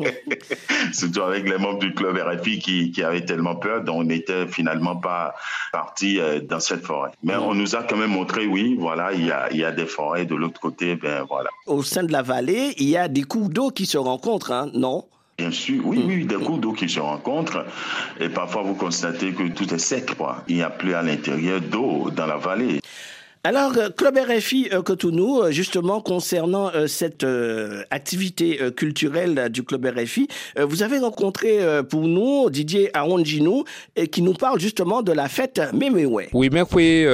Surtout 0.92 1.22
avec 1.22 1.48
les 1.48 1.58
membres 1.58 1.78
du 1.78 1.94
club 1.94 2.16
RFI 2.16 2.58
qui, 2.58 2.90
qui 2.92 3.02
avaient 3.02 3.24
tellement 3.24 3.56
peur, 3.56 3.82
donc 3.82 3.96
on 3.96 4.04
n'était 4.04 4.46
finalement 4.46 4.96
pas 4.96 5.34
parti 5.72 6.20
dans 6.48 6.60
cette 6.60 6.84
forêt. 6.84 7.10
Mais 7.22 7.36
on 7.36 7.54
nous 7.54 7.76
a 7.76 7.82
quand 7.82 7.96
même 7.96 8.10
montré, 8.10 8.46
oui, 8.46 8.76
voilà, 8.78 9.12
il 9.12 9.26
y 9.26 9.30
a, 9.30 9.50
il 9.50 9.58
y 9.58 9.64
a 9.64 9.72
des 9.72 9.86
forêts 9.86 10.26
de 10.26 10.34
l'autre 10.34 10.60
côté, 10.60 10.96
ben 10.96 11.24
voilà. 11.28 11.50
Au 11.66 11.82
sein 11.82 12.02
de 12.02 12.12
la 12.12 12.22
vallée, 12.22 12.74
il 12.78 12.88
y 12.88 12.96
a 12.96 13.08
des 13.08 13.22
cours 13.22 13.48
d'eau 13.48 13.70
qui 13.70 13.86
se 13.86 13.98
rencontrent, 13.98 14.52
hein, 14.52 14.70
non? 14.74 15.04
Bien 15.40 15.50
sûr, 15.52 15.80
oui, 15.86 16.04
oui, 16.06 16.26
des 16.26 16.34
cours 16.34 16.58
d'eau 16.58 16.74
qui 16.74 16.86
se 16.86 17.00
rencontrent. 17.00 17.64
Et 18.20 18.28
parfois, 18.28 18.60
vous 18.60 18.74
constatez 18.74 19.32
que 19.32 19.48
tout 19.48 19.72
est 19.72 19.78
sec, 19.78 20.14
quoi. 20.14 20.44
Il 20.48 20.56
n'y 20.56 20.62
a 20.62 20.68
plus 20.68 20.92
à 20.92 21.00
l'intérieur 21.00 21.62
d'eau 21.62 22.10
dans 22.10 22.26
la 22.26 22.36
vallée. 22.36 22.82
Alors, 23.42 23.72
euh, 23.78 23.88
Club 23.88 24.18
RFI 24.18 24.68
euh, 24.70 24.82
Cotonou, 24.82 25.40
euh, 25.40 25.50
justement, 25.50 26.02
concernant 26.02 26.70
cette 26.86 27.26
activité 27.90 28.58
culturelle 28.76 29.48
du 29.50 29.62
Club 29.62 29.86
RFI, 29.86 30.28
vous 30.58 30.82
avez 30.82 30.98
rencontré 30.98 31.58
pour 31.88 32.02
nous 32.02 32.50
Didier 32.50 32.94
Aronjinou 32.96 33.64
qui 34.10 34.22
nous 34.22 34.34
parle 34.34 34.60
justement 34.60 35.02
de 35.02 35.12
la 35.12 35.28
fête 35.28 35.60
Memewe. 35.72 36.28
Oui, 36.32 36.48
mais 36.52 36.62
oui, 36.72 37.06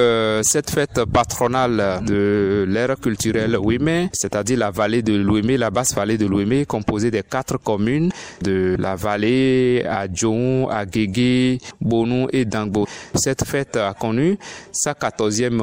cette 0.43 0.69
fête 0.69 1.05
patronale 1.05 2.01
de 2.05 2.65
l'ère 2.67 2.99
culturelle 2.99 3.57
Ouimé, 3.57 4.09
c'est-à-dire 4.13 4.59
la 4.59 4.71
vallée 4.71 5.01
de 5.01 5.15
l'Ouimé, 5.15 5.57
la 5.57 5.69
basse 5.69 5.93
vallée 5.93 6.17
de 6.17 6.25
l'Ouimé, 6.25 6.65
composée 6.65 7.11
des 7.11 7.23
quatre 7.23 7.57
communes 7.57 8.11
de 8.41 8.75
la 8.79 8.95
vallée 8.95 9.83
à 9.87 10.07
Djon, 10.11 10.67
à 10.69 10.85
Guégué, 10.85 11.59
Bonou 11.81 12.27
et 12.31 12.45
Dangbo. 12.45 12.87
Cette 13.15 13.45
fête 13.45 13.75
a 13.75 13.93
connu 13.93 14.37
sa 14.71 14.93
quatorzième 14.93 15.61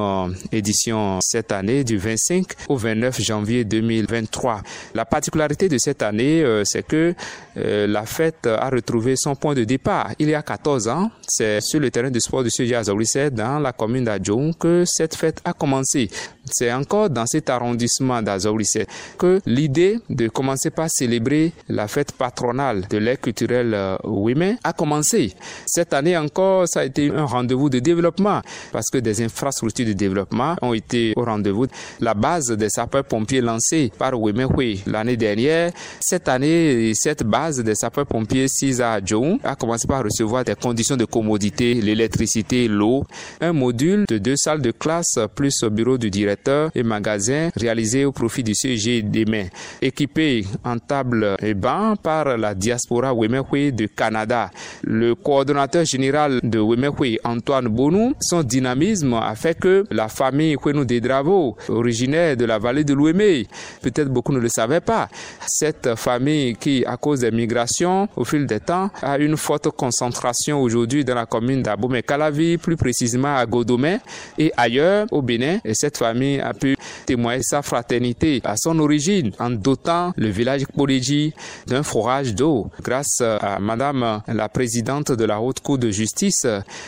édition 0.55 1.19
cette 1.21 1.53
année 1.53 1.85
du 1.85 1.99
25 1.99 2.45
au 2.69 2.77
29 2.77 3.21
janvier 3.21 3.65
2023. 3.65 4.63
La 4.95 5.05
particularité 5.05 5.69
de 5.69 5.79
cette 5.79 6.03
année, 6.03 6.43
euh, 6.43 6.63
c'est 6.65 6.87
que 6.87 7.15
euh, 7.57 7.87
la 7.87 8.05
fête 8.07 8.47
a 8.47 8.69
retrouvé 8.69 9.15
son 9.17 9.35
point 9.35 9.55
de 9.55 9.65
départ 9.65 10.11
il 10.19 10.29
y 10.29 10.35
a 10.35 10.43
14 10.43 10.89
ans. 10.89 11.11
C'est 11.27 11.61
sur 11.61 11.81
le 11.81 11.91
terrain 11.91 12.11
de 12.11 12.19
sport 12.19 12.43
de 12.43 12.49
Suja 12.49 12.83
dans 13.31 13.59
la 13.59 13.73
commune 13.73 14.05
d'Adjoum 14.05 14.55
que 14.55 14.85
cette 14.87 15.15
fête 15.15 15.41
a 15.45 15.53
commencé. 15.53 16.09
C'est 16.51 16.73
encore 16.73 17.09
dans 17.11 17.27
cet 17.27 17.49
arrondissement 17.49 18.21
d'Azaoulisset 18.23 18.87
que 19.19 19.41
l'idée 19.47 19.99
de 20.11 20.29
commencer 20.29 20.71
par 20.71 20.89
célébrer 20.91 21.53
la 21.69 21.89
fête 21.89 22.13
patronale 22.13 22.87
de 22.89 22.99
l'air 22.99 23.21
culturel 23.21 23.73
euh, 23.75 23.97
Women 24.05 24.59
a 24.63 24.73
commencé. 24.73 25.33
Cette 25.67 25.93
année 25.93 26.17
encore, 26.17 26.69
ça 26.69 26.81
a 26.81 26.85
été 26.85 27.11
un 27.11 27.25
rendez-vous 27.25 27.71
de 27.71 27.79
développement 27.79 28.43
parce 28.73 28.91
que 28.91 28.99
des 28.99 29.23
infrastructures 29.23 29.87
de 29.87 29.93
développement 29.93 30.44
ont 30.63 30.75
été 30.75 31.13
au 31.17 31.25
rendez-vous. 31.25 31.67
La 32.01 32.15
base 32.15 32.51
des 32.51 32.69
sapeurs-pompiers 32.69 33.41
lancée 33.41 33.91
par 33.99 34.21
Women 34.21 34.49
l'année 34.87 35.17
dernière, 35.17 35.73
cette 36.01 36.29
année, 36.29 36.93
cette 36.95 37.23
base 37.25 37.63
des 37.63 37.75
sapeurs-pompiers 37.75 38.49
Sisa 38.49 39.01
Joe 39.05 39.39
a 39.43 39.57
commencé 39.57 39.87
par 39.87 40.05
recevoir 40.05 40.45
des 40.45 40.55
conditions 40.55 40.97
de 40.97 41.05
commodité, 41.05 41.75
l'électricité, 41.75 42.69
l'eau, 42.69 43.05
un 43.41 43.53
module 43.53 44.05
de 44.09 44.19
deux 44.19 44.37
salles 44.37 44.63
de 44.63 44.71
classe 44.71 45.19
plus 45.35 45.63
au 45.63 45.71
bureau 45.71 45.99
du 45.99 46.11
directeur 46.11 46.71
et 46.75 46.83
magasins 46.83 47.51
réalisés 47.57 48.05
au 48.05 48.13
profit 48.13 48.43
du 48.43 48.55
CG 48.55 49.03
Demain, 49.03 49.47
équipés 49.81 50.45
en 50.65 50.79
table 50.79 51.37
et 51.41 51.55
banc 51.55 51.95
par 51.97 52.37
la 52.37 52.55
diaspora 52.55 53.15
Wemekwe 53.15 53.73
de 53.73 53.87
Canada. 53.87 54.51
Le 54.83 55.15
coordonnateur 55.15 55.85
général 55.85 56.41
de 56.43 56.59
Wemekwe, 56.59 57.19
Antoine 57.25 57.69
Bonou, 57.69 58.15
son 58.21 58.43
dynamisme 58.43 59.15
a 59.15 59.35
fait 59.35 59.59
que 59.59 59.85
la 59.91 60.09
famille 60.09 60.34
Kwenu 60.61 60.85
Dedravo, 60.85 61.57
originaire 61.69 62.37
de 62.37 62.45
la 62.45 62.59
vallée 62.59 62.85
de 62.85 62.95
l'Ouémé, 62.95 63.47
peut-être 63.83 64.09
beaucoup 64.09 64.33
ne 64.33 64.39
le 64.39 64.49
savaient 64.49 64.81
pas, 64.81 65.09
cette 65.47 65.95
famille 65.97 66.57
qui, 66.57 66.85
à 66.87 66.97
cause 66.97 67.21
des 67.21 67.31
migrations 67.31 68.09
au 68.17 68.25
fil 68.25 68.47
des 68.47 68.61
temps, 68.61 68.91
a 69.03 69.19
une 69.19 69.37
forte 69.37 69.71
concentration 69.71 70.61
aujourd'hui 70.61 71.05
dans 71.05 71.15
la 71.15 71.27
commune 71.27 71.63
d'Abomey-Calavi, 71.63 72.59
plus 72.59 72.77
précisément 72.77 73.37
à 73.37 73.47
Godomé 73.47 73.99
et 74.39 74.53
ailleurs 74.57 75.07
au 75.11 75.23
Bénin. 75.23 75.59
Et 75.65 75.75
cette 75.75 75.97
famille 75.97 76.41
a 76.41 76.53
pu 76.55 76.77
témoigner 77.07 77.43
sa 77.43 77.63
fraternité 77.63 78.41
à 78.45 78.57
son 78.57 78.79
origine 78.79 79.33
en 79.39 79.51
dotant 79.51 80.13
le 80.17 80.29
village 80.29 80.67
Poliji 80.77 81.33
d'un 81.67 81.83
forage 81.83 82.35
d'eau. 82.35 82.71
Grâce 82.83 83.21
à 83.21 83.59
Madame 83.61 84.23
la 84.29 84.49
présidente 84.49 85.13
de 85.13 85.25
la 85.25 85.41
Haute 85.41 85.61
Cour 85.61 85.79
de 85.79 85.91
justice, 85.91 86.47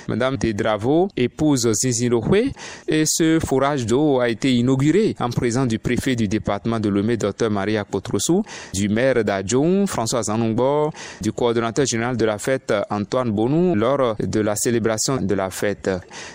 Madame 0.09 0.37
Dedravo, 0.37 1.09
épouse 1.17 1.71
Zizirohwe, 1.73 2.53
et 2.89 3.05
ce 3.07 3.36
forage 3.41 3.87
d'eau 3.87 4.21
a 4.21 4.29
été 4.29 4.55
inauguré 4.55 5.15
en 5.21 5.31
présence 5.31 5.69
du 5.69 5.79
préfet 5.79 6.17
du 6.17 6.29
département 6.29 6.81
de 6.81 6.89
Lomé, 6.89 7.17
Dr 7.17 7.51
Maria 7.51 7.85
Potrosu, 7.85 8.43
du 8.75 8.89
maire 8.89 9.25
d'Adjoum, 9.25 9.87
François 9.87 10.23
Zanongbo, 10.25 10.91
du 11.21 11.33
coordonnateur 11.33 11.87
général 11.87 12.17
de 12.17 12.25
la 12.25 12.39
fête, 12.39 12.73
Antoine 12.91 13.31
Bonou, 13.31 13.75
lors 13.75 14.17
de 14.19 14.41
la 14.41 14.57
célébration 14.57 15.17
de 15.17 15.35
la 15.35 15.51
fête. 15.51 15.91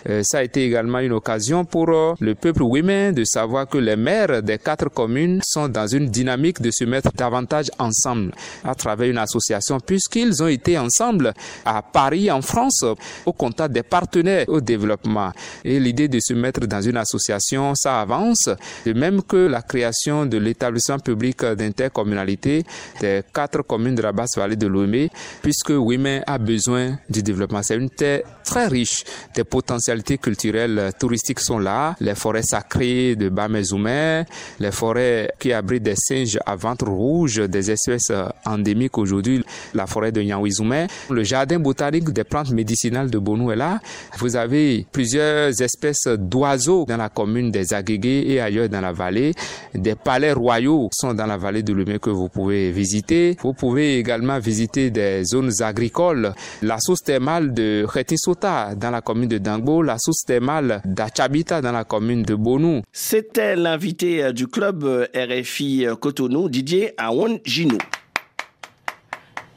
Euh, 0.10 0.22
ça 0.24 0.40
a 0.40 0.44
été 0.44 0.66
également 0.66 1.00
une 1.00 1.14
occasion 1.14 1.66
pour 1.66 1.88
le 1.88 2.36
peuple 2.36 2.64
women 2.64 3.14
de 3.14 3.24
savoir 3.24 3.68
que 3.68 3.78
les 3.78 3.96
maires 3.96 4.42
des 4.44 4.58
quatre 4.58 4.90
communes 4.90 5.42
sont 5.44 5.68
dans 5.68 5.88
une 5.88 6.08
dynamique 6.08 6.62
de 6.62 6.72
se 6.72 6.84
mettre 6.86 7.12
davantage 7.14 7.70
ensemble 7.80 8.32
à 8.64 8.76
travers 8.76 9.10
une 9.10 9.18
association 9.18 9.80
puisqu'ils 9.80 10.42
ont 10.42 10.48
été 10.48 10.78
ensemble 10.78 11.34
à 11.66 11.82
Paris 11.82 12.30
en 12.32 12.42
France 12.42 12.84
au 13.26 13.34
contact 13.34 13.74
des 13.74 13.84
partenaires 13.84 14.46
au 14.48 14.62
développement. 14.62 15.32
Et 15.64 15.80
l'idée 15.80 16.08
de 16.08 16.20
se 16.20 16.34
mettre 16.34 16.62
dans 16.68 16.82
une 16.82 16.91
association, 16.98 17.74
ça 17.76 18.02
avance, 18.02 18.50
de 18.86 18.94
même 18.94 19.22
que 19.24 19.48
la 19.48 19.62
création 19.62 20.26
de 20.26 20.38
l'établissement 20.38 21.00
public 21.00 21.44
d'intercommunalité 21.44 22.64
des 23.00 23.22
quatre 23.34 23.62
communes 23.64 23.96
de 23.96 24.02
la 24.02 24.12
basse 24.12 24.38
vallée 24.38 24.56
de 24.56 24.68
l'Ouémé, 24.68 25.10
puisque 25.42 25.72
Ouémé 25.72 26.22
a 26.28 26.38
besoin 26.38 26.98
du 27.10 27.24
développement. 27.24 27.64
C'est 27.64 27.78
une 27.78 27.90
terre 27.90 28.22
très 28.44 28.68
riche, 28.68 29.04
des 29.34 29.44
potentialités 29.44 30.18
culturelles, 30.18 30.92
touristiques 31.00 31.40
sont 31.40 31.60
là, 31.60 31.96
les 32.00 32.16
forêts 32.16 32.44
sacrées 32.44 33.16
de 33.16 33.30
Nyawezumé, 33.30 34.24
les 34.60 34.72
forêts 34.72 35.32
qui 35.40 35.54
abritent 35.54 35.84
des 35.84 35.96
singes 35.96 36.40
à 36.46 36.56
ventre 36.56 36.86
rouge, 36.88 37.38
des 37.38 37.72
espèces 37.72 38.12
endémiques 38.46 38.98
aujourd'hui, 38.98 39.44
la 39.74 39.88
forêt 39.88 40.12
de 40.12 40.22
Nyawezumé, 40.22 40.88
le 41.10 41.24
jardin 41.24 41.60
botanique 41.60 42.10
des 42.12 42.24
plantes 42.24 42.52
médicinales 42.52 43.10
de 43.10 43.20
Bonou 43.20 43.52
est 43.52 43.56
là. 43.56 43.80
Vous 44.18 44.36
avez 44.36 44.86
plusieurs 44.92 45.62
espèces 45.62 46.08
d'oiseaux 46.08 46.81
dans 46.86 46.98
la 46.98 47.10
commune 47.10 47.52
des 47.52 47.74
Agégués 47.74 48.24
et 48.28 48.42
ailleurs 48.42 48.70
dans 48.70 48.82
la 48.82 48.92
vallée. 48.92 49.34
Des 49.74 49.96
palais 49.96 50.34
royaux 50.34 50.90
sont 50.94 51.14
dans 51.14 51.26
la 51.26 51.38
vallée 51.38 51.64
de 51.64 51.74
Lumé 51.74 52.00
que 52.00 52.10
vous 52.10 52.30
pouvez 52.30 52.72
visiter. 52.72 53.38
Vous 53.42 53.54
pouvez 53.54 53.98
également 53.98 54.40
visiter 54.40 54.90
des 54.90 55.24
zones 55.24 55.52
agricoles. 55.62 56.34
La 56.62 56.80
source 56.80 57.04
thermale 57.04 57.54
de 57.54 57.86
Khetisota 57.92 58.76
dans 58.76 58.92
la 58.92 59.02
commune 59.02 59.30
de 59.30 59.38
Dangbo, 59.38 59.82
la 59.82 59.98
source 59.98 60.24
thermale 60.26 60.82
d'Achabita 60.86 61.62
dans 61.62 61.72
la 61.72 61.84
commune 61.84 62.24
de 62.24 62.36
Bonou. 62.36 62.82
C'était 62.92 63.56
l'invité 63.56 64.24
euh, 64.24 64.32
du 64.32 64.48
club 64.48 64.84
euh, 64.84 65.08
RFI 65.16 65.86
euh, 65.86 65.96
Cotonou, 65.96 66.50
Didier 66.50 66.94
Aoun 66.98 67.40
Ginou. 67.46 67.78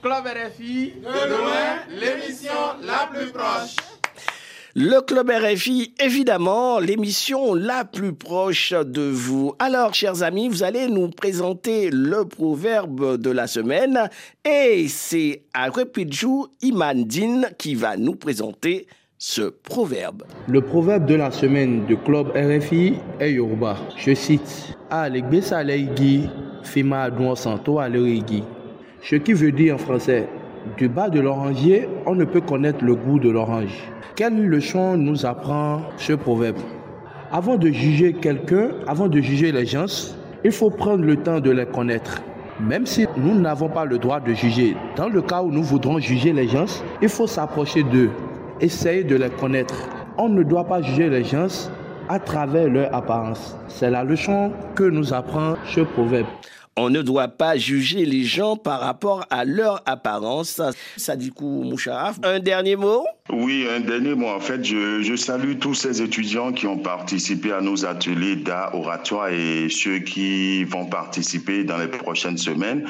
Club 0.02 0.24
RFI, 0.26 0.92
de 1.02 1.28
loin, 1.30 1.78
l'émission 1.88 2.52
la 2.82 3.08
plus 3.10 3.32
proche. 3.32 3.93
Le 4.76 5.00
Club 5.02 5.30
RFI, 5.30 5.94
évidemment, 6.00 6.80
l'émission 6.80 7.54
la 7.54 7.84
plus 7.84 8.12
proche 8.12 8.72
de 8.72 9.02
vous. 9.02 9.54
Alors, 9.60 9.94
chers 9.94 10.24
amis, 10.24 10.48
vous 10.48 10.64
allez 10.64 10.88
nous 10.88 11.10
présenter 11.10 11.90
le 11.92 12.24
proverbe 12.24 13.16
de 13.18 13.30
la 13.30 13.46
semaine 13.46 14.10
et 14.44 14.88
c'est 14.88 15.42
Arepidjou 15.54 16.48
Imandine 16.60 17.50
qui 17.56 17.76
va 17.76 17.96
nous 17.96 18.16
présenter 18.16 18.88
ce 19.16 19.42
proverbe. 19.42 20.24
Le 20.48 20.60
proverbe 20.60 21.06
de 21.06 21.14
la 21.14 21.30
semaine 21.30 21.86
du 21.86 21.96
Club 21.96 22.32
RFI 22.34 22.94
est 23.20 23.30
Yoruba. 23.30 23.76
Je 23.96 24.12
cite 24.12 24.76
Ce 29.02 29.14
qui 29.14 29.32
veut 29.34 29.52
dire 29.52 29.74
en 29.76 29.78
français 29.78 30.28
du 30.76 30.88
bas 30.88 31.08
de 31.08 31.20
l'orangier, 31.20 31.88
on 32.06 32.14
ne 32.14 32.24
peut 32.24 32.40
connaître 32.40 32.84
le 32.84 32.94
goût 32.94 33.18
de 33.18 33.30
l'orange. 33.30 33.92
Quelle 34.16 34.46
leçon 34.46 34.96
nous 34.96 35.26
apprend 35.26 35.82
ce 35.96 36.12
proverbe? 36.12 36.56
Avant 37.32 37.56
de 37.56 37.68
juger 37.68 38.12
quelqu'un, 38.12 38.70
avant 38.86 39.08
de 39.08 39.20
juger 39.20 39.52
les 39.52 39.66
gens, 39.66 39.86
il 40.44 40.52
faut 40.52 40.70
prendre 40.70 41.04
le 41.04 41.16
temps 41.16 41.40
de 41.40 41.50
les 41.50 41.66
connaître. 41.66 42.22
Même 42.60 42.86
si 42.86 43.06
nous 43.16 43.34
n'avons 43.34 43.68
pas 43.68 43.84
le 43.84 43.98
droit 43.98 44.20
de 44.20 44.32
juger, 44.32 44.76
dans 44.96 45.08
le 45.08 45.20
cas 45.20 45.42
où 45.42 45.50
nous 45.50 45.62
voudrons 45.62 45.98
juger 45.98 46.32
les 46.32 46.46
gens, 46.46 46.66
il 47.02 47.08
faut 47.08 47.26
s'approcher 47.26 47.82
d'eux, 47.82 48.10
essayer 48.60 49.02
de 49.04 49.16
les 49.16 49.30
connaître. 49.30 49.88
On 50.16 50.28
ne 50.28 50.42
doit 50.42 50.64
pas 50.64 50.80
juger 50.80 51.08
les 51.08 51.24
gens 51.24 51.48
à 52.08 52.18
travers 52.20 52.68
leur 52.68 52.94
apparence. 52.94 53.58
C'est 53.66 53.90
la 53.90 54.04
leçon 54.04 54.52
que 54.76 54.84
nous 54.84 55.12
apprend 55.12 55.54
ce 55.66 55.80
proverbe. 55.80 56.26
On 56.76 56.90
ne 56.90 57.02
doit 57.02 57.28
pas 57.28 57.56
juger 57.56 58.04
les 58.04 58.24
gens 58.24 58.56
par 58.56 58.80
rapport 58.80 59.24
à 59.30 59.44
leur 59.44 59.82
apparence. 59.86 60.60
Sadikou 60.96 61.62
Moucharaf, 61.62 62.18
un 62.24 62.40
dernier 62.40 62.74
mot? 62.74 63.04
Oui, 63.30 63.64
un 63.70 63.78
dernier 63.78 64.16
mot. 64.16 64.26
En 64.26 64.40
fait, 64.40 64.64
je, 64.64 65.14
salue 65.14 65.56
tous 65.60 65.74
ces 65.74 66.02
étudiants 66.02 66.52
qui 66.52 66.66
ont 66.66 66.78
participé 66.78 67.52
à 67.52 67.60
nos 67.60 67.86
ateliers 67.86 68.34
d'art 68.34 68.74
oratoire 68.74 69.28
et 69.28 69.68
ceux 69.70 70.00
qui 70.00 70.64
vont 70.64 70.86
participer 70.86 71.62
dans 71.62 71.78
les 71.78 71.86
prochaines 71.86 72.38
semaines. 72.38 72.88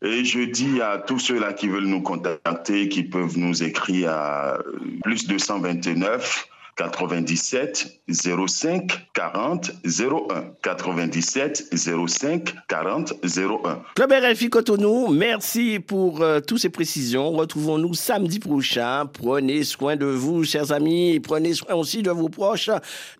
Et 0.00 0.24
je 0.24 0.40
dis 0.42 0.80
à 0.80 0.98
tous 0.98 1.18
ceux-là 1.18 1.54
qui 1.54 1.66
veulent 1.66 1.86
nous 1.86 2.02
contacter, 2.02 2.88
qui 2.88 3.02
peuvent 3.02 3.36
nous 3.36 3.64
écrire 3.64 4.12
à 4.12 4.58
plus 5.02 5.26
229 5.26 6.48
97 6.78 8.00
05 8.08 9.10
40 9.12 9.70
01 9.84 10.44
97 10.62 11.74
05 11.74 12.54
40 12.68 13.12
01. 13.24 13.82
Club 13.94 14.12
RFI 14.12 14.48
Cotonou, 14.48 15.08
merci 15.08 15.80
pour 15.80 16.22
euh, 16.22 16.40
toutes 16.40 16.60
ces 16.60 16.68
précisions. 16.68 17.32
Retrouvons-nous 17.32 17.94
samedi 17.94 18.38
prochain. 18.38 19.06
Prenez 19.06 19.64
soin 19.64 19.96
de 19.96 20.06
vous, 20.06 20.44
chers 20.44 20.72
amis, 20.72 21.20
prenez 21.20 21.54
soin 21.54 21.74
aussi 21.74 22.02
de 22.02 22.10
vos 22.10 22.28
proches. 22.28 22.70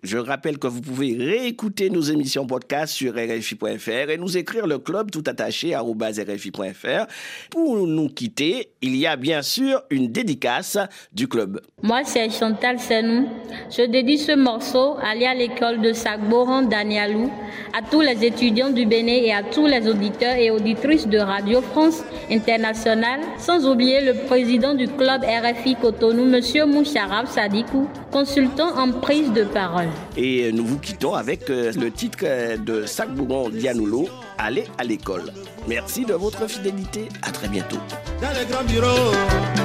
Je 0.02 0.18
rappelle 0.18 0.58
que 0.58 0.68
vous 0.68 0.80
pouvez 0.80 1.16
réécouter 1.16 1.90
nos 1.90 2.02
émissions 2.02 2.46
podcast 2.46 2.94
sur 2.94 3.14
RFI.fr 3.14 4.10
et 4.10 4.18
nous 4.18 4.36
écrire 4.36 4.66
le 4.66 4.78
club 4.78 5.10
tout 5.10 5.24
attaché 5.26 5.74
à 5.74 5.82
RFI.fr. 5.82 7.06
Pour 7.50 7.86
nous 7.86 8.08
quitter, 8.08 8.70
il 8.82 8.96
y 8.96 9.06
a 9.06 9.16
bien 9.16 9.42
sûr 9.42 9.82
une 9.90 10.12
dédicace 10.12 10.78
du 11.12 11.28
club. 11.28 11.60
Moi, 11.82 12.02
c'est 12.04 12.30
Chantal 12.30 12.78
Senou. 12.78 13.28
Je 13.70 13.82
dédie 13.82 14.18
ce 14.18 14.32
morceau 14.32 14.96
aller 15.02 15.26
à 15.26 15.34
l'école 15.34 15.80
de 15.80 15.92
Sagboran 15.92 16.62
Danialou, 16.62 17.30
à 17.76 17.82
tous 17.82 18.00
les 18.00 18.24
étudiants 18.24 18.70
du 18.70 18.86
Bénin 18.86 19.20
et 19.22 19.32
à 19.32 19.42
tous 19.42 19.66
les 19.66 19.88
auditeurs 19.88 20.36
et 20.36 20.50
auditrices 20.50 21.06
de 21.06 21.18
Radio 21.18 21.60
France 21.60 22.02
Internationale, 22.30 23.20
sans 23.38 23.66
oublier 23.66 24.00
le 24.00 24.14
président 24.26 24.74
du 24.74 24.88
club 24.88 25.22
RFI 25.22 25.76
Cotonou, 25.76 26.24
Monsieur 26.24 26.66
Moucharab 26.66 27.26
Sadikou, 27.26 27.88
consultant 28.10 28.76
en 28.78 28.92
prise 28.92 29.32
de 29.32 29.44
parole. 29.44 29.88
Et 30.16 30.52
nous 30.52 30.64
vous 30.64 30.78
quittons 30.78 31.14
avec 31.14 31.50
euh, 31.50 31.72
le 31.78 31.90
titre 31.90 32.24
de 32.64 32.86
Sagboran 32.86 33.50
Dianoulo, 33.50 34.08
Allez 34.38 34.64
à 34.78 34.84
l'école. 34.84 35.32
Merci 35.66 36.04
de 36.04 36.14
votre 36.14 36.48
fidélité. 36.48 37.08
À 37.22 37.32
très 37.32 37.48
bientôt. 37.48 37.78
Dans 38.22 38.28
les 38.38 38.46
grands 38.46 38.64
bureaux, 38.64 39.12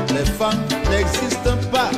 les 0.10 0.26
femmes 0.26 0.64
n'existent 0.90 1.58
pas 1.72 1.92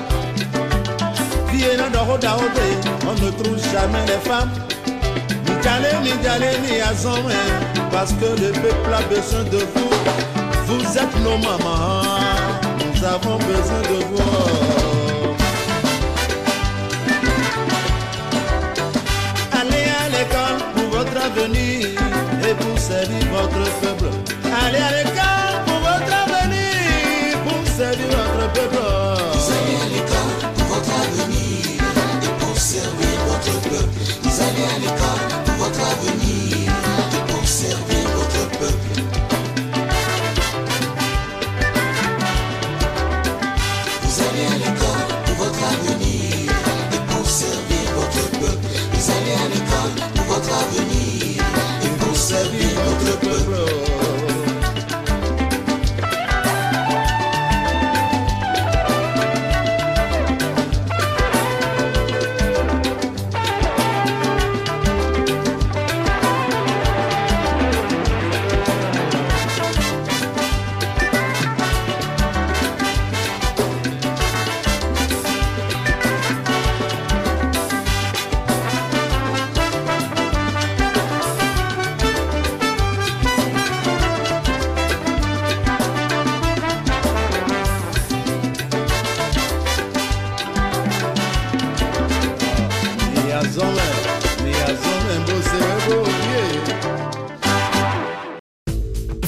on 3.07 3.13
ne 3.13 3.31
trouve 3.31 3.57
jamais 3.71 4.05
les 4.07 4.29
femmes. 4.29 4.51
Ni 6.03 6.11
ni 6.11 6.73
ni 6.73 6.79
parce 7.91 8.13
que 8.13 8.25
le 8.25 8.51
peuple 8.51 8.93
a 8.93 9.01
besoin 9.03 9.43
de 9.43 9.57
vous. 9.73 9.89
Vous 10.67 10.97
êtes 10.97 11.15
nos 11.23 11.37
mamans, 11.37 12.03
nous 12.79 13.03
avons 13.03 13.37
besoin 13.37 13.81
de 13.81 14.03
vous. 14.05 14.21
Allez 19.59 19.87
à 20.01 20.09
l'école 20.09 20.59
pour 20.75 20.99
votre 20.99 21.17
avenir 21.23 21.87
et 22.47 22.53
pour 22.55 22.77
servir 22.77 23.25
votre 23.31 23.71
peuple. 23.81 24.09
Allez 24.65 24.77
à 24.77 25.03
l'école 25.03 25.44